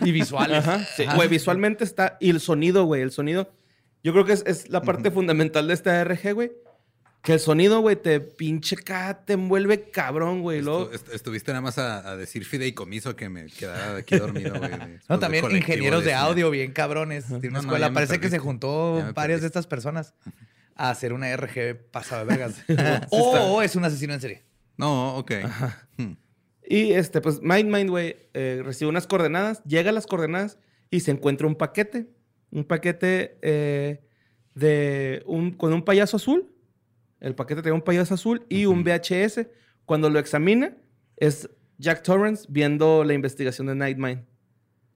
[0.02, 0.66] Y visuales.
[0.66, 1.04] Ajá, sí.
[1.16, 2.18] Güey, visualmente está.
[2.22, 3.02] Y el sonido, güey.
[3.02, 3.52] El sonido.
[4.04, 6.52] Yo creo que es, es la parte fundamental de esta RG, güey.
[7.28, 10.62] Que el sonido, güey, te pinche acá, te envuelve cabrón, güey.
[10.62, 14.70] Estu- est- estuviste nada más a, a decir fideicomiso que me quedara aquí dormido, güey.
[14.72, 17.26] después No, también ingenieros de audio bien cabrones.
[17.26, 17.92] Tiene una No, escuela.
[17.92, 20.14] Parece que se juntó varias de estas personas
[20.74, 22.64] a hacer una RG pasada de vergas.
[23.12, 24.46] o es un asesino en serie.
[24.78, 25.32] No, ok.
[25.98, 26.14] Hmm.
[26.66, 30.60] Y este, pues, Mind Mind, güey, eh, recibe unas coordenadas, llega a las coordenadas
[30.90, 32.08] y se encuentra un paquete.
[32.52, 34.00] Un paquete eh,
[34.56, 36.54] de un, con un payaso azul.
[37.20, 39.48] El paquete tiene un payaso azul y un VHS.
[39.86, 40.76] Cuando lo examina,
[41.16, 44.24] es Jack Torrance viendo la investigación de Nightmind.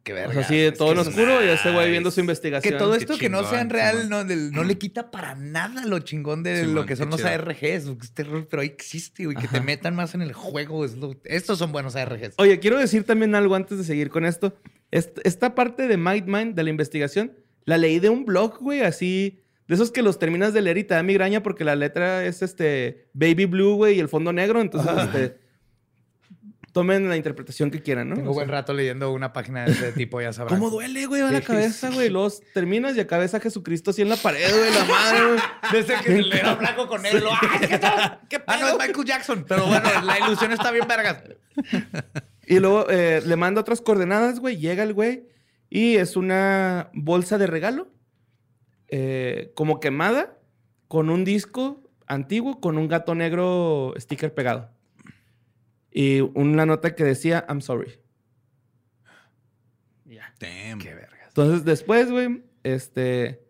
[0.03, 0.33] Qué O verga.
[0.33, 2.77] sea, así de todo en oscuro y ese güey viendo su Que investigación.
[2.79, 5.85] todo Qué esto que no chingón, sea en real no, no le quita para nada
[5.85, 7.29] lo chingón de lo que son los chido.
[7.29, 7.61] ARGs.
[8.01, 9.37] Este Pero ahí existe, güey.
[9.37, 10.85] Que te metan más en el juego.
[10.85, 12.33] es lo- Estos son buenos ARGs.
[12.39, 14.57] Oye, quiero decir también algo antes de seguir con esto.
[14.89, 17.33] Est- esta parte de Mind, de la investigación,
[17.65, 19.39] la leí de un blog, güey, así.
[19.71, 22.41] De esos que los terminas de leer y te da migraña porque la letra es
[22.41, 24.59] este baby blue, güey, y el fondo negro.
[24.59, 25.39] Entonces, este.
[26.73, 28.15] Tomen la interpretación que quieran, ¿no?
[28.15, 30.59] Tengo O sea, buen rato leyendo una página de ese tipo, ya sabrán.
[30.59, 31.21] ¿Cómo duele, güey?
[31.21, 32.09] Va a la cabeza, güey.
[32.09, 35.39] Luego terminas y acá ves a Jesucristo así en la pared, güey, la madre, güey.
[35.71, 37.01] Desde que le era blanco con.
[37.05, 38.19] ¡Ah, ¿qué tal?
[38.47, 39.45] Ah, no, es Michael Jackson.
[39.47, 41.23] Pero bueno, la ilusión está bien vergas.
[42.45, 44.57] Y luego eh, le manda otras coordenadas, güey.
[44.57, 45.29] Llega el güey
[45.69, 47.87] y es una bolsa de regalo,
[48.91, 50.37] eh, como quemada,
[50.87, 54.69] con un disco antiguo, con un gato negro sticker pegado.
[55.91, 57.99] Y una nota que decía, I'm sorry.
[60.41, 60.79] Damn.
[60.79, 61.27] Qué vergas.
[61.27, 63.45] Entonces después, güey, este,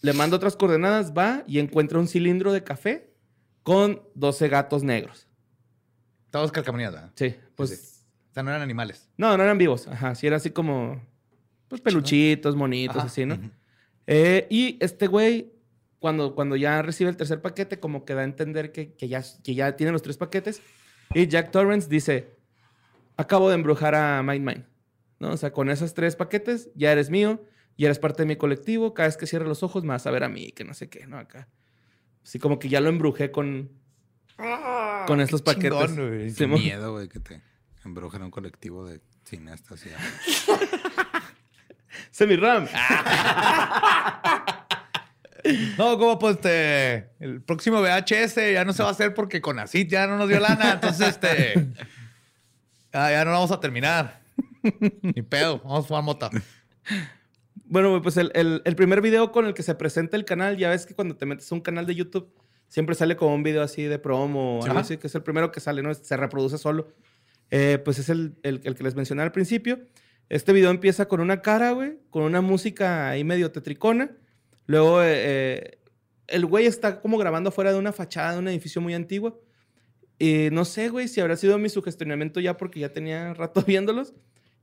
[0.00, 3.14] le manda otras coordenadas, va y encuentra un cilindro de café
[3.62, 5.28] con 12 gatos negros.
[6.30, 7.12] Todos calcamonías, ¿verdad?
[7.14, 7.70] Sí, pues...
[7.70, 7.88] Sí.
[8.30, 9.10] O sea, no eran animales.
[9.18, 9.86] No, no eran vivos.
[9.86, 11.00] Ajá, sí era así como...
[11.68, 13.06] Pues peluchitos, monitos, Ajá.
[13.06, 13.38] así, ¿no?
[14.06, 15.52] Eh, y este güey,
[15.98, 19.22] cuando, cuando ya recibe el tercer paquete, como que da a entender que, que ya,
[19.42, 20.62] que ya tiene los tres paquetes.
[21.14, 22.34] Y Jack Torrance dice,
[23.16, 24.64] acabo de embrujar a Mind Mind.
[25.18, 25.30] ¿No?
[25.32, 27.44] O sea, con esos tres paquetes ya eres mío,
[27.78, 28.92] ya eres parte de mi colectivo.
[28.92, 30.88] Cada vez que cierre los ojos me vas a ver a mí, que no sé
[30.88, 31.18] qué, ¿no?
[31.18, 31.48] Acá.
[32.24, 33.70] Así como que ya lo embrujé con,
[35.06, 35.86] con estos paquetes.
[35.86, 36.24] Chingón, güey.
[36.26, 36.60] Qué Simón.
[36.60, 37.40] miedo, güey, que te
[37.84, 39.84] embrujen a un colectivo de cineastas.
[42.10, 42.66] Semi-Ram.
[45.76, 49.58] No, como pues este, el próximo VHS ya no se va a hacer porque con
[49.58, 50.74] ACID ya no nos dio lana.
[50.74, 51.66] Entonces, este,
[52.92, 54.20] ah, ya no lo vamos a terminar.
[55.02, 56.30] Ni pedo, vamos a fumar mota.
[57.64, 60.70] Bueno, pues el, el- el primer video con el que se presenta el canal, ya
[60.70, 62.32] ves que cuando te metes a un canal de YouTube,
[62.68, 65.50] siempre sale como un video así de promo o algo así, que es el primero
[65.50, 65.92] que sale, ¿no?
[65.92, 66.92] Se reproduce solo.
[67.50, 69.80] Eh, pues es el, el- el que les mencioné al principio.
[70.32, 74.12] Este video empieza con una cara, güey, con una música ahí medio tetricona.
[74.64, 75.78] Luego, eh, eh,
[76.26, 79.42] el güey está como grabando afuera de una fachada de un edificio muy antiguo.
[80.18, 84.14] Y no sé, güey, si habrá sido mi sugestionamiento ya porque ya tenía rato viéndolos.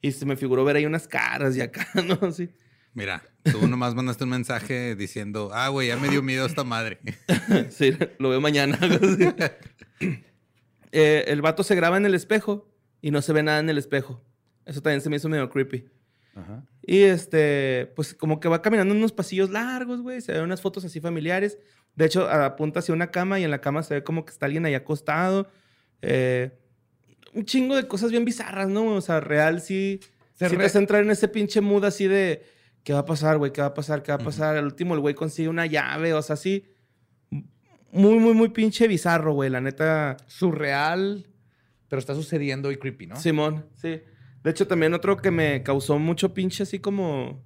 [0.02, 2.18] Y se me figuró ver ahí unas caras y acá, ¿no?
[2.28, 2.50] Así.
[2.96, 6.98] Mira, tú nomás mandaste un mensaje diciendo, ah, güey, ya me dio miedo esta madre.
[7.70, 8.80] Sí, lo veo mañana.
[10.92, 12.68] Eh, el vato se graba en el espejo
[13.04, 14.26] y no se ve nada en el espejo.
[14.66, 15.86] Eso también se me hizo medio creepy.
[16.84, 20.22] Y este, pues como que va caminando en unos pasillos largos, güey.
[20.22, 21.58] Se ven unas fotos así familiares.
[21.96, 24.46] De hecho, apunta hacia una cama y en la cama se ve como que está
[24.46, 25.50] alguien ahí acostado.
[26.02, 26.52] Eh,
[27.34, 28.86] un chingo de cosas bien bizarras, ¿no?
[28.96, 30.00] O sea, real sí.
[30.36, 32.44] Se sí re- te hace entrar en ese pinche mood así de.
[32.84, 33.52] ¿Qué va a pasar, güey?
[33.52, 34.02] ¿Qué va a pasar?
[34.02, 34.56] ¿Qué va a pasar?
[34.56, 36.66] Al último, el güey consigue una llave, o sea, sí.
[37.92, 39.50] Muy, muy, muy pinche bizarro, güey.
[39.50, 40.16] La neta.
[40.28, 41.28] Surreal,
[41.90, 43.16] pero está sucediendo y creepy, ¿no?
[43.18, 44.02] Simón, sí.
[44.44, 47.44] De hecho, también otro que me causó mucho pinche así como.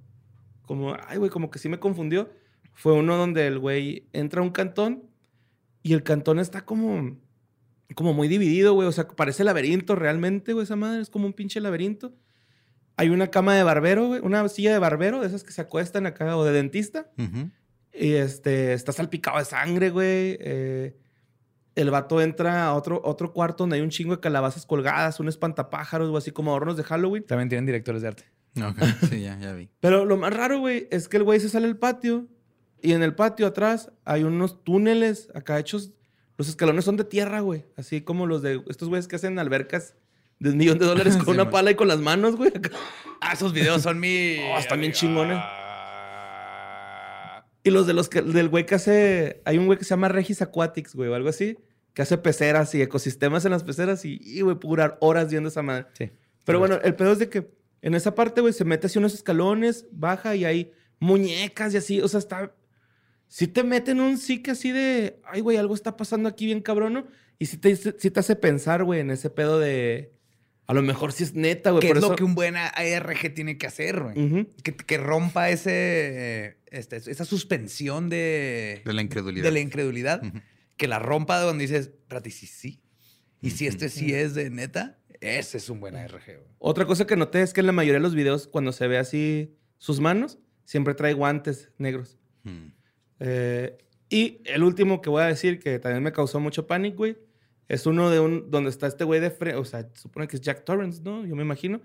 [0.62, 2.30] Como, ay, güey, como que sí me confundió.
[2.72, 5.04] Fue uno donde el güey entra a un cantón
[5.82, 7.16] y el cantón está como.
[7.94, 8.88] Como muy dividido, güey.
[8.88, 11.02] O sea, parece laberinto realmente, güey, esa madre.
[11.02, 12.14] Es como un pinche laberinto.
[12.96, 14.20] Hay una cama de barbero, güey.
[14.22, 17.10] Una silla de barbero, de esas que se acuestan acá, o de dentista.
[17.92, 20.38] Y este, está salpicado de sangre, güey.
[20.40, 20.96] Eh,
[21.74, 25.28] el vato entra a otro, otro cuarto donde hay un chingo de calabazas colgadas, un
[25.28, 27.24] espantapájaros, o así como hornos de Halloween.
[27.24, 28.24] También tienen directores de arte.
[28.56, 28.78] Ok,
[29.10, 29.68] sí, ya, ya vi.
[29.80, 32.26] Pero lo más raro, güey, es que el güey se sale al patio
[32.82, 35.92] y en el patio atrás hay unos túneles acá hechos.
[36.36, 37.64] Los escalones son de tierra, güey.
[37.76, 39.94] Así como los de estos güeyes que hacen albercas
[40.38, 41.52] de un millón de dólares con Sí, una man.
[41.52, 42.52] pala y con las manos, güey.
[43.20, 44.36] Ah, esos videos son mi.
[44.54, 45.38] Oh, están bien chingones.
[47.64, 49.42] Y los de los que, del güey que hace.
[49.44, 51.58] Hay un güey que se llama Regis Aquatics, güey, o algo así.
[51.94, 55.48] que hace peceras y ecosistemas en las peceras y, y, güey, puedo durar horas viendo
[55.48, 55.86] esa madre.
[55.94, 56.10] Sí.
[56.44, 57.50] Pero bueno, el pedo es de que
[57.80, 62.00] en esa parte, güey, se mete así unos escalones, baja y hay muñecas y así.
[62.00, 62.54] O sea, está.
[63.28, 65.20] Si te meten un psique así de.
[65.24, 67.06] Ay, güey, algo está pasando aquí bien cabrón, ¿no?
[67.38, 70.13] Y si te, sí te hace pensar, güey, en ese pedo de.
[70.66, 71.82] A lo mejor sí es neta, güey.
[71.82, 74.46] ¿Qué por es lo que un buen ARG tiene que hacer, güey?
[74.62, 79.44] Que, que rompa ese, este, esa suspensión de, De la incredulidad.
[79.44, 80.22] de la incredulidad.
[80.76, 82.80] Que la rompa de donde dices, espérate, sí, sí.
[83.40, 86.48] Y si este sí es de neta, ese es un buen ARG, güey.
[86.58, 88.96] Otra cosa que noté es que en la mayoría de los videos, cuando se ve
[88.96, 92.18] así sus manos, siempre trae guantes negros.
[93.20, 93.76] Eh,
[94.08, 97.16] y el último que voy a decir, que también me causó mucho pánico, güey,
[97.68, 100.42] es uno de un, donde está este güey de frente, o sea, supone que es
[100.42, 101.24] Jack Torrance, ¿no?
[101.26, 101.80] Yo me imagino.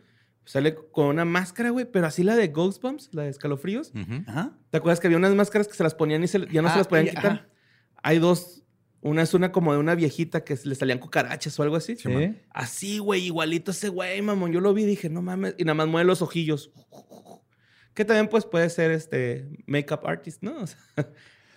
[0.46, 3.92] Sale con una máscara, güey, pero así la de Ghostbumps, la de escalofríos.
[4.28, 4.58] Ajá.
[4.72, 6.72] ¿Te acuerdas que había unas máscaras que se las ponían y se- ya no Ah,
[6.72, 7.26] se las podían y- quitar?
[7.32, 7.48] ajá.
[8.02, 8.64] Hay dos.
[9.02, 11.96] Una es una como de una viejita que le salían cucarachas o algo así.
[11.96, 12.10] Sí.
[12.50, 14.52] Así, güey, igualito ese güey, mamón.
[14.52, 15.56] Yo lo vi y dije, no mames.
[15.58, 16.72] Y nada más mueve los ojillos.
[17.94, 20.58] Que también, pues, puede ser este makeup artist, ¿no?
[20.64, 20.78] O sea,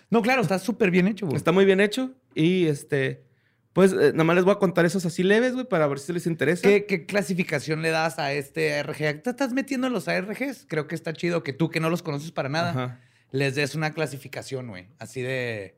[0.09, 1.35] No, claro, está súper bien hecho, güey.
[1.37, 2.13] está muy bien hecho.
[2.35, 3.25] Y este,
[3.73, 6.13] pues, eh, nada más les voy a contar esos así leves, güey, para ver si
[6.13, 6.67] les interesa.
[6.67, 9.21] ¿Qué, qué clasificación le das a este ARG?
[9.23, 10.65] ¿Te estás metiendo en los ARGs?
[10.69, 12.99] Creo que está chido que tú, que no los conoces para nada, Ajá.
[13.31, 14.89] les des una clasificación, güey.
[14.99, 15.75] Así de,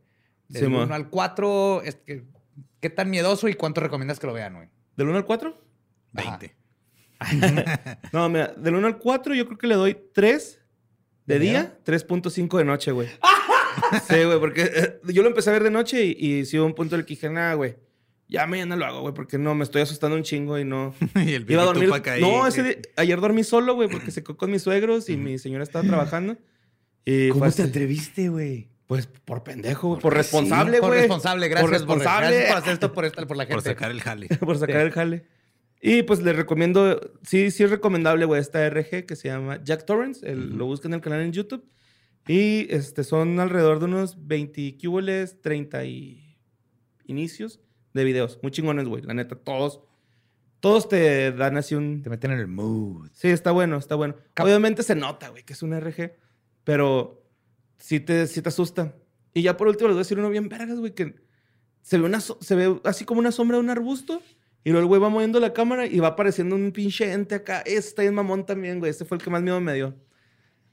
[0.49, 0.83] de Sí, mo.
[0.83, 1.83] 1 al 4.
[2.81, 4.69] ¿Qué tan miedoso y cuánto recomiendas que lo vean, güey?
[4.97, 5.61] ¿Del 1 al 4?
[6.13, 6.55] 20.
[8.11, 10.61] No, mira, del 1 al 4 yo creo que le doy 3
[11.25, 13.07] de ¿De día, 3.5 de noche, güey.
[14.07, 16.65] sí, güey, porque eh, yo lo empecé a ver de noche y, y sí hubo
[16.67, 17.77] un punto en el que dije, nah, güey,
[18.27, 20.93] ya mañana lo hago, güey, porque no, me estoy asando un chingo y no...
[21.15, 21.89] y el Iba a dormir...
[22.19, 25.37] No, ese día- ayer dormí solo, güey, porque se quedó con mis suegros y mi
[25.37, 26.37] señora estaba trabajando.
[27.05, 28.69] Y ¿Cómo te atreviste, güey?
[28.87, 30.99] Pues por pendejo, güey, por responsable, Por güey.
[31.01, 31.63] responsable, gracias.
[31.69, 32.27] Por responsable.
[32.27, 33.55] gracias por hacer esto por, esta- por la gente.
[33.61, 34.27] Por sacar el jale.
[34.39, 35.25] por sacar el jale.
[35.81, 39.85] Y pues les recomiendo, sí, sí es recomendable, güey, esta RG que se llama Jack
[39.85, 40.27] Torrance.
[40.27, 41.63] El- Lo buscan en el canal en YouTube.
[42.27, 46.37] Y este, son alrededor de unos 20 cuboles, 30 y
[47.05, 47.59] inicios
[47.95, 48.39] de videos.
[48.43, 49.01] Muy chingones, güey.
[49.03, 49.81] La neta, todos,
[50.59, 52.03] todos te dan así un...
[52.03, 53.09] Te meten en el mood.
[53.13, 54.15] Sí, está bueno, está bueno.
[54.39, 56.11] Obviamente se nota, güey, que es un RG,
[56.63, 57.23] pero
[57.77, 58.93] sí te, sí te asusta.
[59.33, 61.15] Y ya por último les voy a decir uno bien vergas, güey, que
[61.81, 64.21] se ve, una, se ve así como una sombra de un arbusto
[64.63, 67.61] y luego el güey va moviendo la cámara y va apareciendo un pinche ente acá.
[67.61, 68.91] Está bien mamón también, güey.
[68.91, 69.95] Ese fue el que más miedo me dio.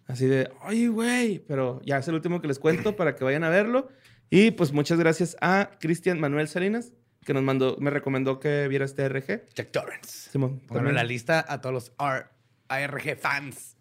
[0.07, 1.39] Así de, ay, güey.
[1.47, 3.89] Pero ya es el último que les cuento para que vayan a verlo.
[4.31, 6.95] Y pues muchas gracias a Cristian Manuel Salinas,
[7.25, 9.49] que nos mandó, me recomendó que viera este RG.
[9.55, 10.31] Jack Torrance.
[10.31, 12.27] Simón, Pónganlo en también- la lista a todos los R-
[12.69, 13.77] ARG fans.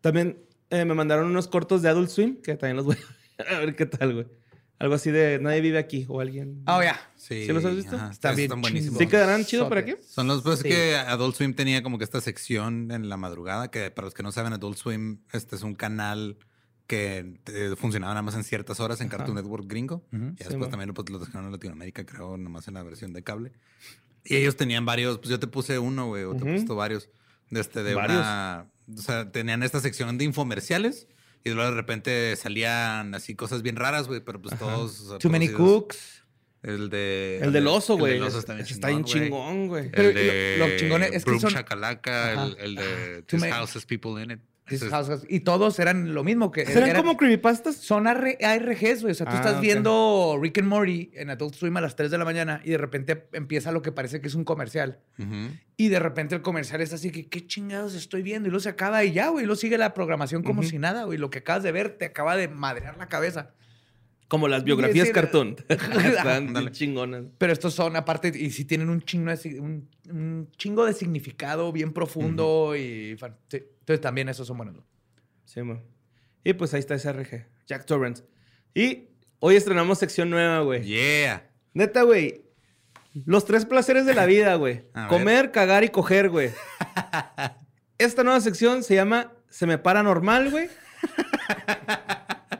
[0.00, 0.38] También
[0.70, 2.96] eh, me mandaron unos cortos de Adult Swim, que también los voy
[3.48, 4.26] a ver qué tal, güey.
[4.78, 6.64] Algo así de Nadie vive aquí o alguien.
[6.66, 6.98] Oh, ya.
[7.14, 7.94] Sí, ¿Sí los has visto?
[7.94, 8.98] ajá, Está esos bien Están buenísimos.
[8.98, 9.94] ¿Sí quedarán chido para aquí?
[10.04, 10.68] Son los pues Sí.
[10.70, 14.24] que Adult Swim tenía como que esta sección en la madrugada, que para los que
[14.24, 16.36] no saben, Adult Swim este es un canal
[16.92, 20.04] que eh, funcionaba nada más en ciertas horas en Cartoon Network gringo.
[20.12, 20.24] Ujú.
[20.38, 23.22] Y Sí, después también pues, lo dejaron en Latinoamérica, creo, nomás en la versión de
[23.22, 23.52] cable.
[24.24, 27.08] Y ellos tenían varios, pues yo te puse uno, güey, o te he puesto varios.
[27.50, 28.20] De este, de Varios.
[28.20, 28.66] una.
[28.94, 31.06] O sea, tenían esta sección de infomerciales.
[31.44, 35.00] Y luego de repente salían así cosas bien raras, güey, pero pues todos.
[35.00, 36.22] o sea, Too many cooks.
[36.62, 37.40] El de.
[37.42, 38.12] El del oso, güey.
[38.12, 39.90] El del oso está bien Está chingón, güey.
[39.92, 42.44] El de lo- lo chingón es que Broom son- Shakalaka, Ajá.
[42.44, 44.40] el, el de Too This many- House Has People in It.
[45.28, 46.50] Y todos eran lo mismo.
[46.50, 47.76] que ¿Serán eran- como creepypastas?
[47.76, 49.12] Son AR- ARGs, güey.
[49.12, 52.10] O sea, tú Ah, estás viendo Rick and Morty en Adult Swim a las 3
[52.10, 55.00] de la mañana y de repente empieza lo que parece que es un comercial.
[55.76, 58.48] Y de repente el comercial es así que, ¿qué chingados estoy viendo?
[58.48, 59.44] Y luego se acaba y ya, güey.
[59.44, 61.18] Y luego sigue la programación como si nada, güey.
[61.18, 63.50] Lo que acabas de ver te acaba de madrear la cabeza.
[64.32, 65.56] Como las biografías Sí, cartoon.
[65.68, 67.24] Están bien chingonas.
[67.36, 71.70] Pero estos son, aparte, y si tienen un chingo de, un, un chingo de significado
[71.70, 73.14] bien profundo y...
[73.18, 73.58] fan- sí.
[73.80, 74.76] Entonces también esos son buenos.
[75.44, 75.82] Sí, man.
[76.44, 77.44] Y pues ahí está ese RG.
[77.66, 78.24] Jack Torrance.
[78.74, 80.82] Y hoy estrenamos sección nueva, güey.
[80.82, 81.50] Yeah.
[81.74, 82.40] Neta, güey.
[83.26, 84.86] Los tres placeres de la vida, güey.
[84.94, 85.08] Ver.
[85.08, 86.52] Comer, cagar y coger, güey.
[87.98, 90.70] Esta nueva sección se llama Se me para normal, güey.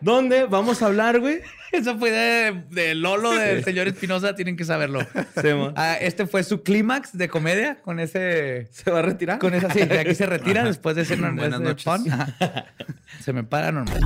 [0.03, 1.41] Donde vamos a hablar, güey.
[1.73, 5.01] Eso fue de, de Lolo del señor Espinosa, tienen que saberlo.
[5.01, 5.49] Sí.
[5.75, 8.69] Ah, este fue su clímax de comedia con ese...
[8.73, 9.39] ¿Se va a retirar?
[9.39, 10.69] Con esa, sí, de aquí se retira Ajá.
[10.69, 11.87] después de ser Buenas noches.
[11.87, 12.35] Ajá.
[13.21, 14.01] Se me para normal.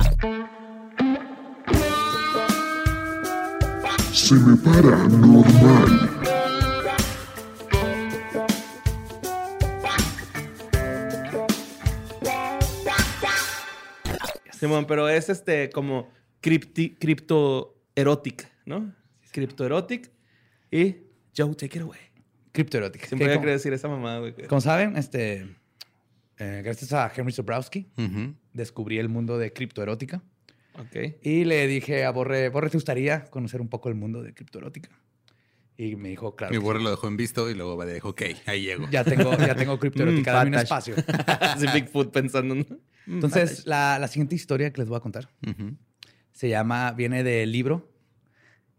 [4.13, 6.36] Se me para normal.
[14.59, 16.09] Simón, pero es este como
[16.41, 18.93] cripti, criptoerótica, ¿no?
[19.31, 20.09] Criptoerótica.
[20.71, 20.97] Y
[21.35, 21.99] Joe, take it away.
[22.51, 23.05] Criptoerótica.
[23.07, 24.33] Siempre como- querido decir esa mamá, güey.
[24.47, 25.55] Como saben, este,
[26.39, 28.33] eh, gracias a Henry Sobrowski, Ujú.
[28.53, 30.21] descubrí el mundo de criptoerótica.
[30.79, 31.17] Ok.
[31.23, 34.89] Y le dije a Borre, Borre, ¿te gustaría conocer un poco el mundo de criptoerótica?
[35.75, 36.51] Y me dijo, claro.
[36.51, 36.83] Mi borre sí.
[36.85, 38.87] lo dejó en visto y luego me dijo, ok, ahí llego.
[38.89, 40.95] Ya tengo, ya tengo criptoerótica, dame un espacio.
[41.27, 42.81] Así Bigfoot pensando en...
[43.07, 45.29] Entonces, la, la siguiente historia que les voy a contar
[46.31, 47.91] se llama, viene del libro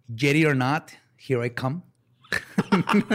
[0.09, 1.83] Yeti or Not, Here I Come.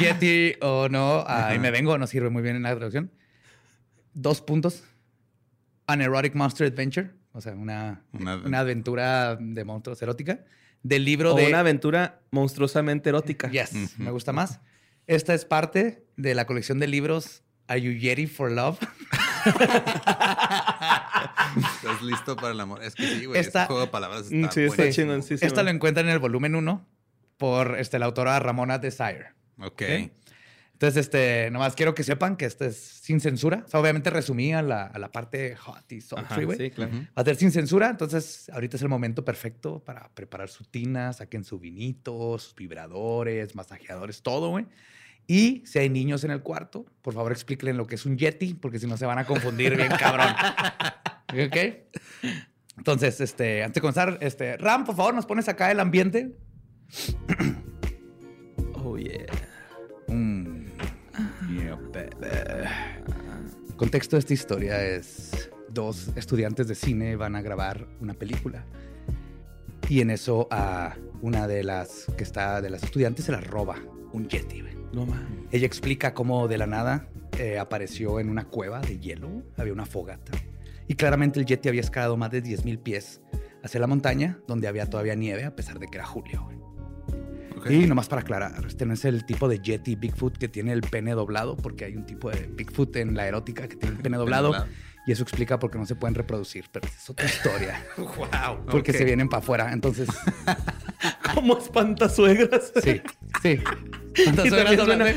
[0.00, 3.10] Yeti o no, ahí me vengo, no sirve muy bien en la traducción.
[4.14, 4.84] Dos puntos.
[5.86, 10.44] An Erotic Monster Adventure, o sea, una, Una- una, aventura de monstruos erótica.
[10.82, 11.46] Del libro O de...
[11.46, 13.48] una aventura monstruosamente erótica.
[13.50, 14.60] Yes, me gusta más.
[15.06, 18.78] Esta es parte de la colección de libros Are You Yeti for Love?
[21.76, 22.82] ¿Estás listo para el amor?
[22.82, 23.40] Es que sí, güey.
[23.40, 25.04] Esta- Este juego de palabras Mm, está sí, está buenísimo.
[25.06, 25.46] chingoncísimo.
[25.46, 26.86] Esta lo encuentran en el volumen 1
[27.36, 29.32] por este, la autora Ramona Desire.
[29.58, 29.82] Ok.
[29.82, 30.10] ¿ok?
[30.74, 33.62] Entonces, este, nomás quiero que sepan que este es sin censura.
[33.64, 36.58] O sea, obviamente resumí a la, a la parte hot y sultry, güey.
[36.58, 36.92] sí, claro.
[37.16, 41.14] Va a ser sin censura, entonces ahorita es el momento perfecto para preparar su tina,
[41.14, 44.66] saquen su vinito, sus vibradores, masajeadores, todo, güey.
[45.26, 48.54] Y si hay niños en el cuarto, por favor explíquenle lo que es un Yeti,
[48.54, 50.28] porque si no se van a confundir bien cabrón.
[51.30, 51.56] ¿Ok?
[52.76, 56.36] Entonces, este, antes de comenzar, este, Ram, por favor, nos pones acá el ambiente.
[58.88, 59.26] Oh, yeah.
[60.06, 60.66] Mm,
[61.50, 62.68] yeah, baby.
[63.76, 68.64] Contexto de esta historia es dos estudiantes de cine van a grabar una película
[69.88, 73.76] y en eso a una de las que está de las estudiantes se la roba
[74.12, 74.60] un yeti.
[74.60, 74.74] güey.
[74.92, 75.26] No mames.
[75.52, 79.86] Ella explica cómo de la nada eh, apareció en una cueva de hielo, había una
[79.86, 80.32] fogata
[80.88, 83.20] y claramente el yeti había escalado más de 10.000 pies
[83.64, 86.44] hacia la montaña donde había todavía nieve a pesar de que era julio.
[86.44, 86.56] güey.
[87.58, 87.70] Ok.
[87.70, 90.82] Y nomás para aclarar, este no es el tipo de Yeti Bigfoot que tiene el
[90.82, 94.16] pene doblado, porque hay un tipo de Bigfoot en la erótica que tiene el pene
[94.18, 94.52] doblado.
[95.06, 97.84] Y eso explica por qué no se pueden reproducir, pero es otra historia.
[97.96, 98.66] wow.
[98.70, 99.72] Porque se vienen para afuera.
[99.72, 100.08] Entonces,
[101.34, 102.72] Como espantasuegras.
[102.82, 103.00] sí,
[103.42, 103.58] sí.
[104.84, 105.14] Suena-.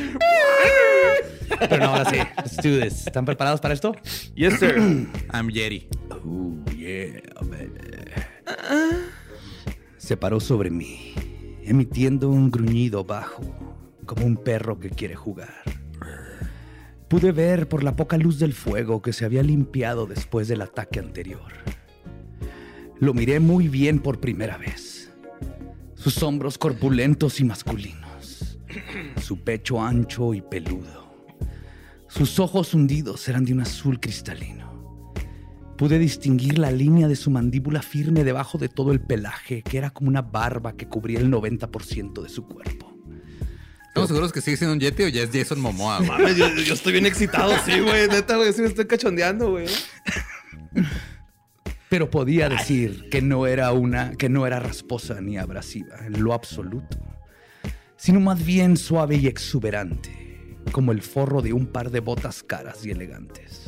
[1.58, 2.18] Pero no, ahora sí.
[2.18, 3.08] Let's do this.
[3.08, 3.96] ¿Están preparados para esto?
[4.36, 4.76] Yes, sir.
[5.34, 5.88] I'm Yeti.
[6.12, 7.72] Oh, yeah, baby.
[9.98, 11.14] Se paró sobre mí,
[11.64, 13.44] emitiendo un gruñido bajo,
[14.06, 15.54] como un perro que quiere jugar.
[17.08, 21.00] Pude ver por la poca luz del fuego que se había limpiado después del ataque
[21.00, 21.52] anterior.
[23.00, 25.12] Lo miré muy bien por primera vez.
[25.96, 28.09] Sus hombros corpulentos y masculinos.
[29.22, 31.10] Su pecho ancho y peludo.
[32.08, 35.14] Sus ojos hundidos eran de un azul cristalino.
[35.78, 39.92] Pude distinguir la línea de su mandíbula firme debajo de todo el pelaje, que era
[39.92, 42.94] como una barba que cubría el 90% de su cuerpo.
[43.88, 45.98] ¿Estamos seguros que sigue siendo un Yeti o ya es Jason Momoa?
[45.98, 46.10] güey?
[46.10, 48.08] Mames, yo, yo estoy bien excitado, sí, güey.
[48.08, 49.68] Neta, güey, sí me estoy cachondeando, güey.
[51.90, 56.34] Pero podía decir que no era una, que no era rasposa ni abrasiva en lo
[56.34, 57.00] absoluto,
[58.00, 62.86] sino más bien suave y exuberante, como el forro de un par de botas caras
[62.86, 63.66] y elegantes.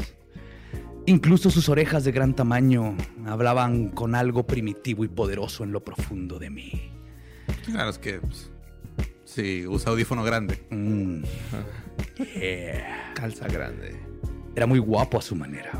[1.05, 6.39] Incluso sus orejas de gran tamaño hablaban con algo primitivo y poderoso en lo profundo
[6.39, 6.91] de mí.
[7.65, 8.49] Claro, es que pues,
[9.25, 10.65] sí, usa audífono grande.
[10.71, 11.23] Mm.
[12.35, 13.13] Yeah.
[13.15, 13.99] Calza grande.
[14.55, 15.71] Era muy guapo a su manera.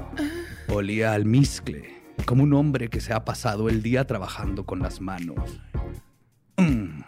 [0.69, 5.01] Olía al miscle, como un hombre que se ha pasado el día trabajando con las
[5.01, 5.61] manos.
[6.57, 7.01] Mm.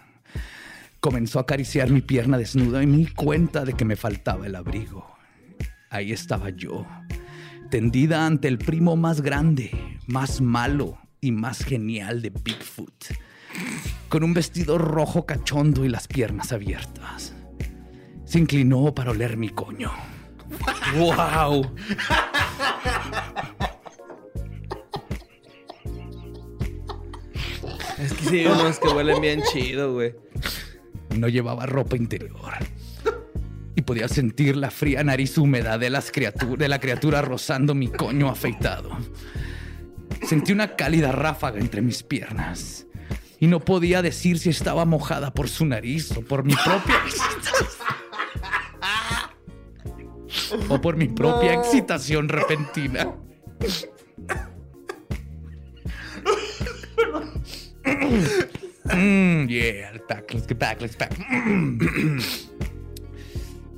[1.04, 4.56] Comenzó a acariciar mi pierna desnuda y me di cuenta de que me faltaba el
[4.56, 5.06] abrigo.
[5.89, 6.88] Ahí estaba yo,
[7.70, 13.08] tendida ante el primo más grande, más malo y más genial de Bigfoot,
[14.08, 17.34] con un vestido rojo cachondo y las piernas abiertas.
[18.24, 19.91] Se inclinó para oler mi coño.
[20.95, 21.70] ¡Wow!
[27.99, 30.22] Es que sí, unos que huelen bien chido, güey.
[31.18, 32.53] No llevaba ropa interior.
[33.76, 37.88] Y podía sentir la fría nariz húmeda de, las criatu- de la criatura rozando mi
[37.89, 38.97] coño afeitado.
[40.28, 42.86] Sentí una cálida ráfaga entre mis piernas.
[43.39, 46.95] Y no podía decir si estaba mojada por su nariz o por mi propia
[50.70, 53.11] o por mi propia excitación repentina.
[58.96, 61.12] Mm, yeah, let's back, let's get back, let's back.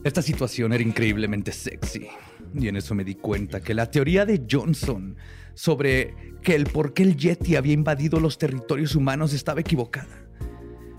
[0.03, 2.07] Esta situación era increíblemente sexy.
[2.53, 5.15] Y en eso me di cuenta que la teoría de Johnson
[5.55, 6.13] sobre
[6.43, 10.25] que el por qué el Yeti había invadido los territorios humanos estaba equivocada.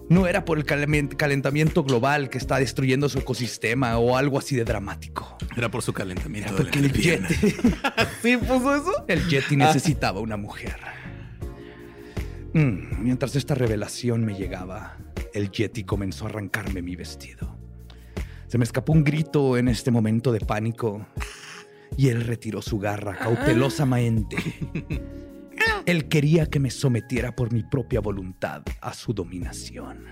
[0.09, 4.65] No era por el calentamiento global que está destruyendo su ecosistema o algo así de
[4.65, 5.37] dramático.
[5.57, 6.51] Era por su calentamiento.
[6.51, 6.93] Era de porque la el.
[6.93, 7.35] Yeti,
[8.23, 9.05] ¿Sí puso eso?
[9.09, 10.77] el Yeti necesitaba una mujer.
[12.57, 14.97] Mm, mientras esta revelación me llegaba,
[15.35, 17.55] el Yeti comenzó a arrancarme mi vestido.
[18.47, 21.07] Se me escapó un grito en este momento de pánico
[21.99, 24.39] y él retiró su garra cautelosamente.
[25.85, 30.07] Él quería que me sometiera por mi propia voluntad a su dominación.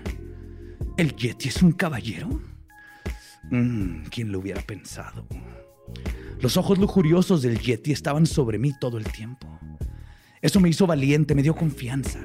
[0.97, 2.41] ¿El Yeti es un caballero?
[3.49, 5.27] Mm, ¿Quién lo hubiera pensado?
[6.41, 9.59] Los ojos lujuriosos del Yeti estaban sobre mí todo el tiempo.
[10.45, 12.19] Eso me hizo valiente, me dio confianza.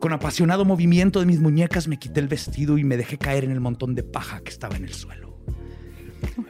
[0.00, 3.50] Con apasionado movimiento de mis muñecas me quité el vestido y me dejé caer en
[3.50, 5.38] el montón de paja que estaba en el suelo.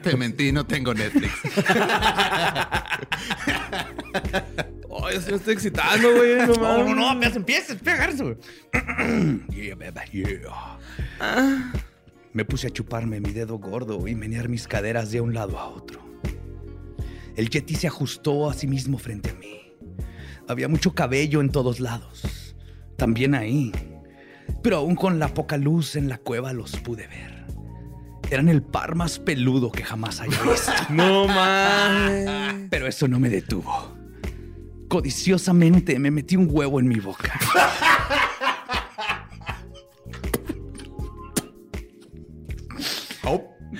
[0.01, 1.33] Te mentí, no tengo Netflix.
[5.03, 6.37] Ay, se me está excitando, güey.
[6.37, 7.75] No, No, no, no, empieza,
[8.23, 8.37] güey.
[9.51, 11.73] Yeah, baby, yeah.
[12.31, 15.67] Me puse a chuparme mi dedo gordo y menear mis caderas de un lado a
[15.67, 15.99] otro.
[17.35, 19.62] El Yeti se ajustó a sí mismo frente a mí.
[20.47, 22.55] Había mucho cabello en todos lados.
[22.97, 23.71] También ahí.
[24.61, 27.45] Pero aún con la poca luz en la cueva los pude ver.
[28.29, 30.71] Eran el par más peludo que jamás haya visto.
[30.89, 32.67] No mames.
[32.69, 33.95] Pero eso no me detuvo.
[34.87, 37.39] Codiciosamente me metí un huevo en mi boca.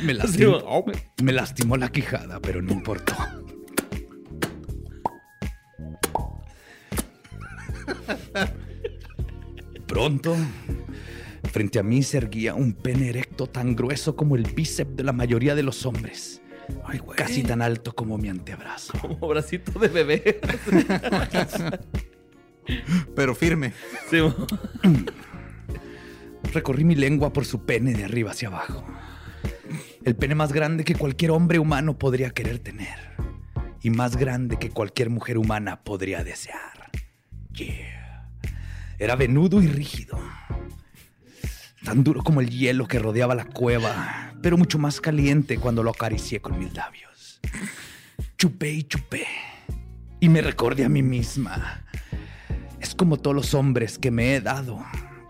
[0.01, 0.85] Me lastimó,
[1.21, 3.15] me lastimó la quijada, pero no importó.
[9.87, 10.35] Pronto,
[11.51, 15.13] frente a mí se erguía un pene erecto tan grueso como el bíceps de la
[15.13, 16.41] mayoría de los hombres.
[17.15, 18.93] Casi tan alto como mi antebrazo.
[18.99, 20.41] Como bracito de bebé.
[23.15, 23.73] Pero firme.
[24.09, 24.17] Sí,
[26.53, 28.85] Recorrí mi lengua por su pene de arriba hacia abajo.
[30.03, 32.97] El pene más grande que cualquier hombre humano podría querer tener.
[33.81, 36.91] Y más grande que cualquier mujer humana podría desear.
[37.53, 38.02] Yeah.
[39.03, 40.17] Era venudo y rígido.
[41.83, 45.89] Tan duro como el hielo que rodeaba la cueva, pero mucho más caliente cuando lo
[45.89, 47.41] acaricié con mis labios.
[48.37, 49.27] Chupé y chupé.
[50.21, 51.83] Y me recordé a mí misma.
[52.79, 54.81] Es como todos los hombres que me he dado,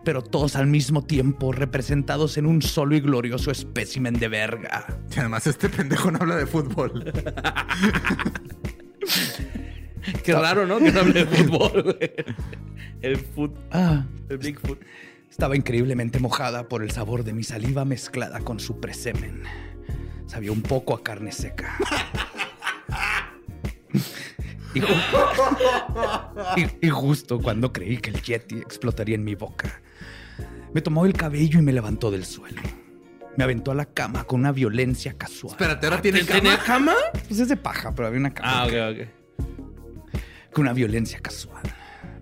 [0.05, 4.86] pero todos al mismo tiempo representados en un solo y glorioso espécimen de verga.
[5.15, 7.11] Y además este pendejo no habla de fútbol.
[10.23, 10.79] Qué raro, ¿no?
[10.79, 12.13] Que no hable de fútbol, güey.
[13.01, 13.51] El foot.
[13.71, 14.79] Ah, El Bigfoot.
[15.29, 19.43] estaba increíblemente mojada por el sabor de mi saliva mezclada con su presemen.
[20.25, 21.77] Sabía un poco a carne seca.
[24.73, 24.79] Y,
[26.61, 29.81] y- y justo cuando creí que el Yeti explotaría en mi boca,
[30.73, 32.61] me tomó el cabello y me levantó del suelo.
[33.37, 35.53] Me aventó a la cama con una violencia casual.
[35.53, 36.93] Espérate, ahora tiene ¿Tenía cama.
[36.93, 36.93] cama?
[37.27, 38.49] Pues es de paja, pero había una cama.
[38.63, 39.07] Ah, ok, ok.
[40.53, 41.63] Con una violencia casual.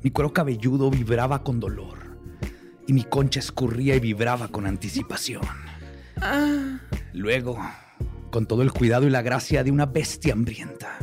[0.02, 2.18] Mi cuero cabelludo vibraba con dolor
[2.88, 5.44] y mi concha escurría y vibraba con anticipación.
[7.14, 7.60] Luego,
[8.32, 10.98] con todo el cuidado y la gracia de una bestia hambrienta,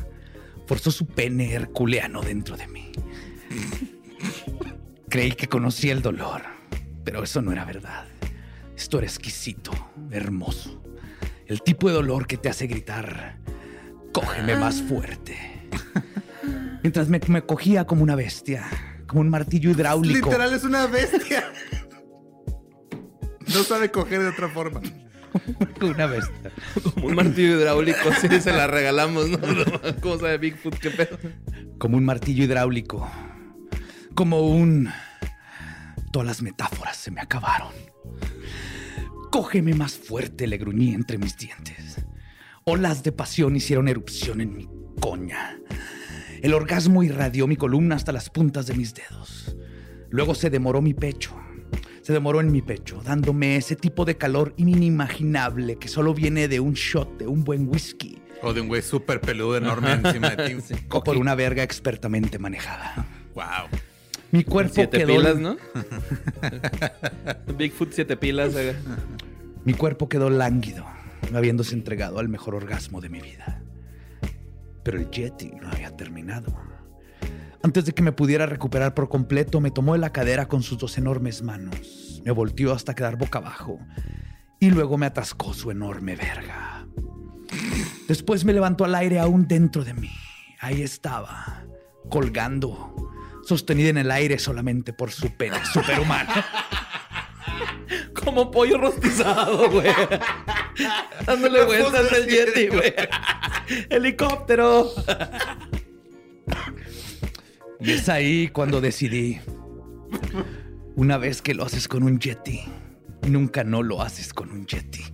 [0.67, 2.91] forzó su pene herculeano dentro de mí.
[5.09, 6.43] Creí que conocía el dolor,
[7.05, 8.07] pero eso no era verdad.
[8.77, 9.73] Esto era exquisito,
[10.11, 10.83] hermoso.
[11.47, 13.39] El tipo de dolor que te hace gritar,
[14.13, 15.69] cógeme más fuerte.
[16.89, 18.65] Mientras me, me cogía como una bestia,
[19.07, 20.31] como un martillo hidráulico.
[20.31, 21.53] Literal es una bestia.
[23.47, 24.81] No sabe coger de otra forma.
[25.83, 26.51] Una bestia.
[26.83, 29.39] Como un martillo hidráulico, sí, se la regalamos, ¿no?
[30.01, 30.79] ¿Cómo sabe Bigfoot?
[30.79, 31.19] ¿Qué pedo?
[31.77, 33.07] Como un martillo hidráulico.
[34.15, 34.89] Como un...
[36.11, 37.69] Todas las metáforas se me acabaron.
[39.31, 41.99] Cógeme más fuerte, le gruñí entre mis dientes.
[42.65, 44.69] Olas de pasión hicieron erupción en mi
[44.99, 45.59] coña.
[46.43, 49.57] El orgasmo irradió mi columna hasta las puntas de mis dedos.
[50.11, 51.35] Luego se demoró mi pecho.
[52.03, 56.61] Se demoró en mi pecho, dándome ese tipo de calor inimaginable que solo viene de
[56.61, 60.49] un shot de un buen whisky O de un güey súper peludo enorme encima de
[60.49, 60.75] ti.
[60.91, 63.07] o por una verga expertamente manejada.
[63.35, 63.69] Wow.
[64.31, 65.57] Mi cuerpo Siete quedó pilas, ¿no?
[67.59, 68.55] Bigfoot, siete pilas.
[68.57, 68.75] eh.
[69.65, 70.87] Mi cuerpo quedó lánguido,
[71.35, 73.63] habiéndose entregado al mejor orgasmo de mi vida.
[74.83, 76.55] Pero el Yeti no había terminado.
[77.63, 80.79] Antes de que me pudiera recuperar por completo, me tomó de la cadera con sus
[80.79, 83.81] dos enormes manos, me volteó hasta quedar boca abajo
[84.61, 86.87] y luego me atascó su enorme verga.
[88.07, 90.11] Después me levantó al aire aún dentro de mí.
[90.61, 91.65] Ahí estaba,
[92.09, 92.95] colgando,
[93.45, 96.31] sostenida en el aire solamente por su pene superhumano.
[98.25, 99.89] Como pollo rostizado, güey.
[101.27, 102.95] Dándole vueltas al Yeti, güey.
[103.91, 104.91] Helicóptero.
[107.81, 109.39] Y es ahí cuando decidí.
[110.97, 112.65] Una vez que lo haces con un Yeti,
[113.29, 115.05] nunca no lo haces con un Yeti.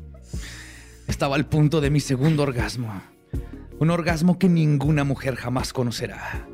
[1.07, 3.03] Estaba al punto de mi segundo orgasmo.
[3.79, 6.49] Un orgasmo que ninguna mujer jamás conocerá.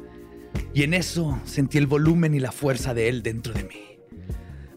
[0.74, 3.89] Y en eso sentí el volumen y la fuerza de él dentro de mí.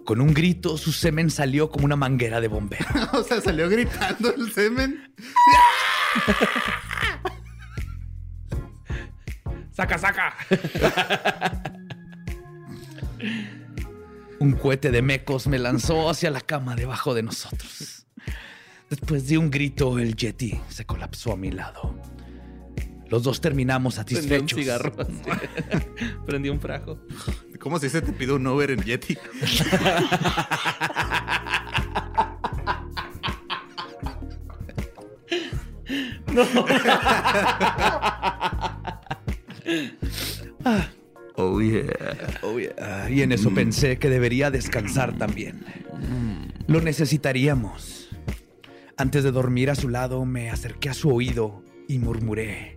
[0.05, 2.85] Con un grito, su semen salió como una manguera de bombero.
[3.13, 5.13] o sea, salió gritando el semen.
[9.71, 10.35] Saca, saca.
[14.39, 18.05] Un cohete de mecos me lanzó hacia la cama debajo de nosotros.
[18.87, 21.95] Después de un grito, el Yeti se colapsó a mi lado.
[23.13, 24.59] Los dos terminamos Prendí un satisfechos.
[24.59, 24.91] cigarro.
[26.25, 26.97] Prendí un frajo.
[27.59, 29.15] ¿Cómo se dice te pido un Uber en Yeti?
[41.35, 42.39] Oh, yeah.
[42.41, 43.09] Oh, yeah.
[43.11, 45.63] Y en eso pensé que debería descansar también.
[46.67, 48.09] Lo necesitaríamos.
[48.97, 52.75] Antes de dormir a su lado, me acerqué a su oído y murmuré: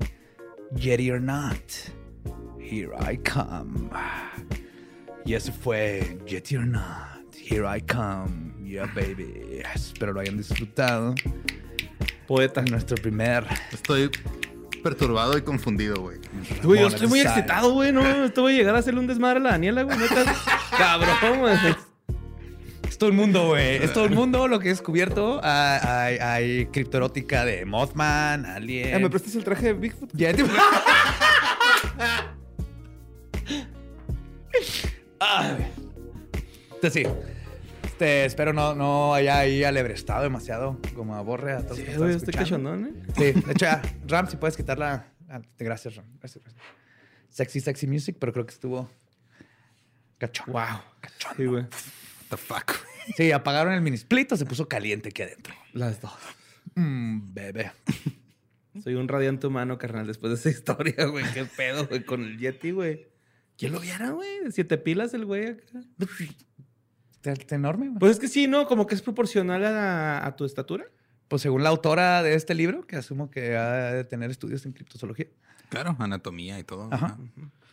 [0.74, 1.60] Yeti or not,
[2.60, 3.88] here I come.
[5.24, 8.54] Y eso fue Yeti or not, here I come.
[8.64, 9.62] Yeah, baby.
[9.74, 11.14] Espero lo hayan disfrutado.
[12.26, 12.62] Poeta.
[12.62, 13.46] Nuestro primer.
[13.72, 14.10] Estoy
[14.82, 16.18] perturbado y confundido, güey.
[16.62, 17.92] Güey, yo estoy muy excitado, güey.
[17.92, 19.96] No, esto voy a llegar a hacerle un desmadre a la Daniela, güey.
[20.76, 21.56] Cabrón, güey.
[22.96, 23.76] Es todo el mundo, güey.
[23.76, 25.38] Es todo el mundo lo que he descubierto.
[25.44, 28.94] Ah, Hay, hay criptoerótica de Mothman, Alien.
[28.94, 30.08] Eh, ¿Me prestas el traje de Bigfoot?
[30.14, 30.44] Ya te-
[35.20, 35.72] Ay.
[36.74, 37.04] Entonces sí.
[37.84, 41.98] Este, espero no, no haya ahí alebrestado demasiado como aborre a todos Sí, los que
[41.98, 43.02] güey, cachondón, ¿eh?
[43.14, 45.06] Sí, de hecho ya, Ram, si puedes quitarla.
[45.28, 46.06] Ah, gracias, Ram.
[46.18, 46.64] Gracias, gracias.
[47.28, 48.88] Sexy, sexy music, pero creo que estuvo
[50.16, 50.46] cachón.
[50.50, 50.80] Wow.
[51.36, 51.66] Sí, güey.
[52.30, 52.72] The fuck.
[53.16, 55.54] Sí, apagaron el mini split o se puso caliente aquí adentro.
[55.72, 56.12] Las dos.
[56.74, 57.72] Mm, bebé.
[58.82, 61.24] Soy un radiante humano, carnal, después de esa historia, güey.
[61.32, 63.06] Qué pedo, güey, con el Yeti, güey.
[63.56, 64.28] ¿Quién lo viera, güey?
[64.50, 65.80] Siete pilas el güey acá.
[67.50, 67.86] Enorme.
[67.88, 67.98] güey.
[67.98, 68.66] Pues es que sí, ¿no?
[68.66, 70.84] Como que es proporcional a, a tu estatura.
[71.28, 74.72] Pues según la autora de este libro, que asumo que ha de tener estudios en
[74.72, 75.26] criptozoología,
[75.68, 76.88] Claro, anatomía y todo.
[76.92, 77.06] Ajá.
[77.06, 77.18] Ajá.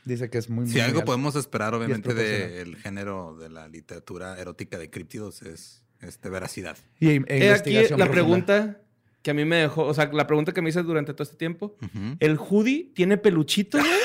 [0.05, 4.39] Dice que es muy, muy Si algo podemos esperar, obviamente, del género de la literatura
[4.39, 6.77] erótica de críptidos es este, veracidad.
[6.99, 8.11] Y, e aquí la profunda.
[8.11, 8.81] pregunta
[9.21, 11.37] que a mí me dejó, o sea, la pregunta que me hice durante todo este
[11.37, 11.77] tiempo.
[12.19, 13.91] ¿El hoodie tiene peluchito, güey?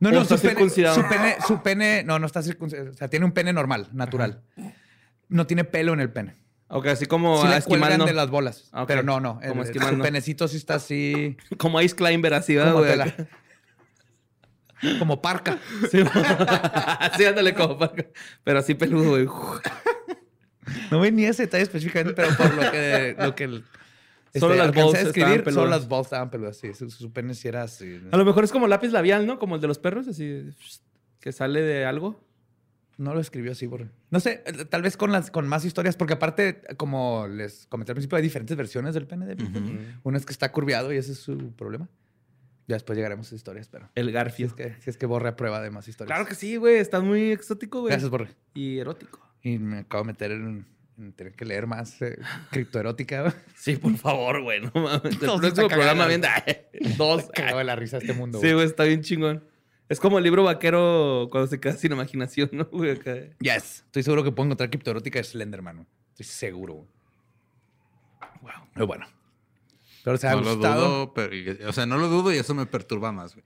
[0.00, 0.94] No, ¿O no, está su pene, circuncidado?
[0.94, 2.90] su pene, su pene, no, no está circuncidado.
[2.90, 4.42] O sea, tiene un pene normal, natural.
[5.28, 6.36] No tiene pelo en el pene.
[6.68, 8.06] Ok, así como Sí a le esquimal, cuelgan ¿no?
[8.06, 8.68] de las bolas.
[8.72, 8.84] Ah.
[8.86, 9.40] Pero no, no.
[9.42, 12.90] El, Como esquimal, su penecito sí está así Como Ice Climber, así, ¿verdad, güey?
[14.98, 15.58] como parca.
[15.90, 15.98] Sí,
[17.00, 18.06] así ándale como para acá.
[18.44, 19.26] Pero así peludo, güey.
[20.90, 23.64] No ve ni ese detalle específicamente, pero por lo que, lo que el-
[24.38, 26.58] Solo las balls estaban solo las balls estaban peludas.
[26.58, 28.00] Sí, su, su pene sí era así.
[28.12, 29.38] A lo mejor es como lápiz labial, ¿no?
[29.38, 30.50] Como el de los perros, así
[31.20, 32.22] que sale de algo.
[32.98, 33.86] No lo escribió así, por...
[34.10, 37.92] No sé, eh, tal vez con las con más historias, porque aparte, como les comenté
[37.92, 39.42] al principio, hay diferentes versiones del pene de.
[39.42, 39.78] Ujú.
[40.02, 41.88] Una es que está curviado y ese es su problema.
[42.68, 44.46] Ya después llegaremos a esas historias, pero El si Garfio.
[44.46, 46.14] es que, si es que Borre aprueba de más historias.
[46.14, 46.76] Claro que sí, güey.
[46.76, 47.90] Está muy exótico, güey.
[47.92, 48.28] Gracias, Borre.
[48.54, 49.20] Y erótico.
[49.42, 50.66] Y me acabo de meter en,
[50.98, 52.18] en tener que leer más eh,
[52.50, 53.34] criptoerótica.
[53.56, 54.60] Sí, por favor, güey.
[54.60, 55.02] No mames.
[55.04, 56.28] El próximo programa viene
[56.98, 57.28] dos.
[57.34, 58.38] Cagaba de la risa este mundo.
[58.40, 58.66] Sí, güey.
[58.66, 59.42] está bien chingón.
[59.88, 62.90] Es como el libro vaquero cuando se queda sin imaginación, ¿no, güey?
[62.90, 63.14] Acá.
[63.40, 63.84] Yes.
[63.86, 65.86] Estoy seguro que puedo encontrar criptoerótica de Slenderman.
[66.10, 66.74] Estoy seguro.
[66.74, 66.88] güey.
[68.42, 68.68] Wow.
[68.74, 69.06] Pero bueno.
[70.08, 72.64] Pero se ha No lo dudo, pero, o sea, no lo dudo y eso me
[72.64, 73.44] perturba más, güey.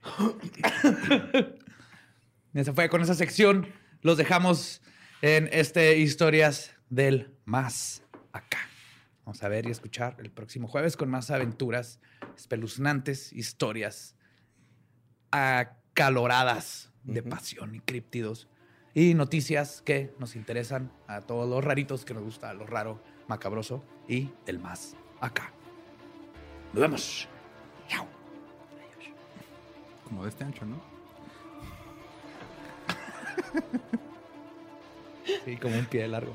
[2.73, 3.67] Fue con esa sección.
[4.01, 4.81] Los dejamos
[5.21, 8.59] en este Historias del Más Acá.
[9.25, 11.99] Vamos a ver y escuchar el próximo jueves con más aventuras
[12.37, 14.15] espeluznantes, historias
[15.31, 18.47] acaloradas de pasión y críptidos
[18.93, 23.83] y noticias que nos interesan a todos los raritos que nos gusta lo raro, macabroso
[24.07, 25.53] y el más acá.
[26.73, 27.27] Nos vemos.
[27.87, 28.07] Chao.
[30.05, 30.81] Como de este ancho, ¿no?
[35.45, 36.33] Sí, como un pie largo.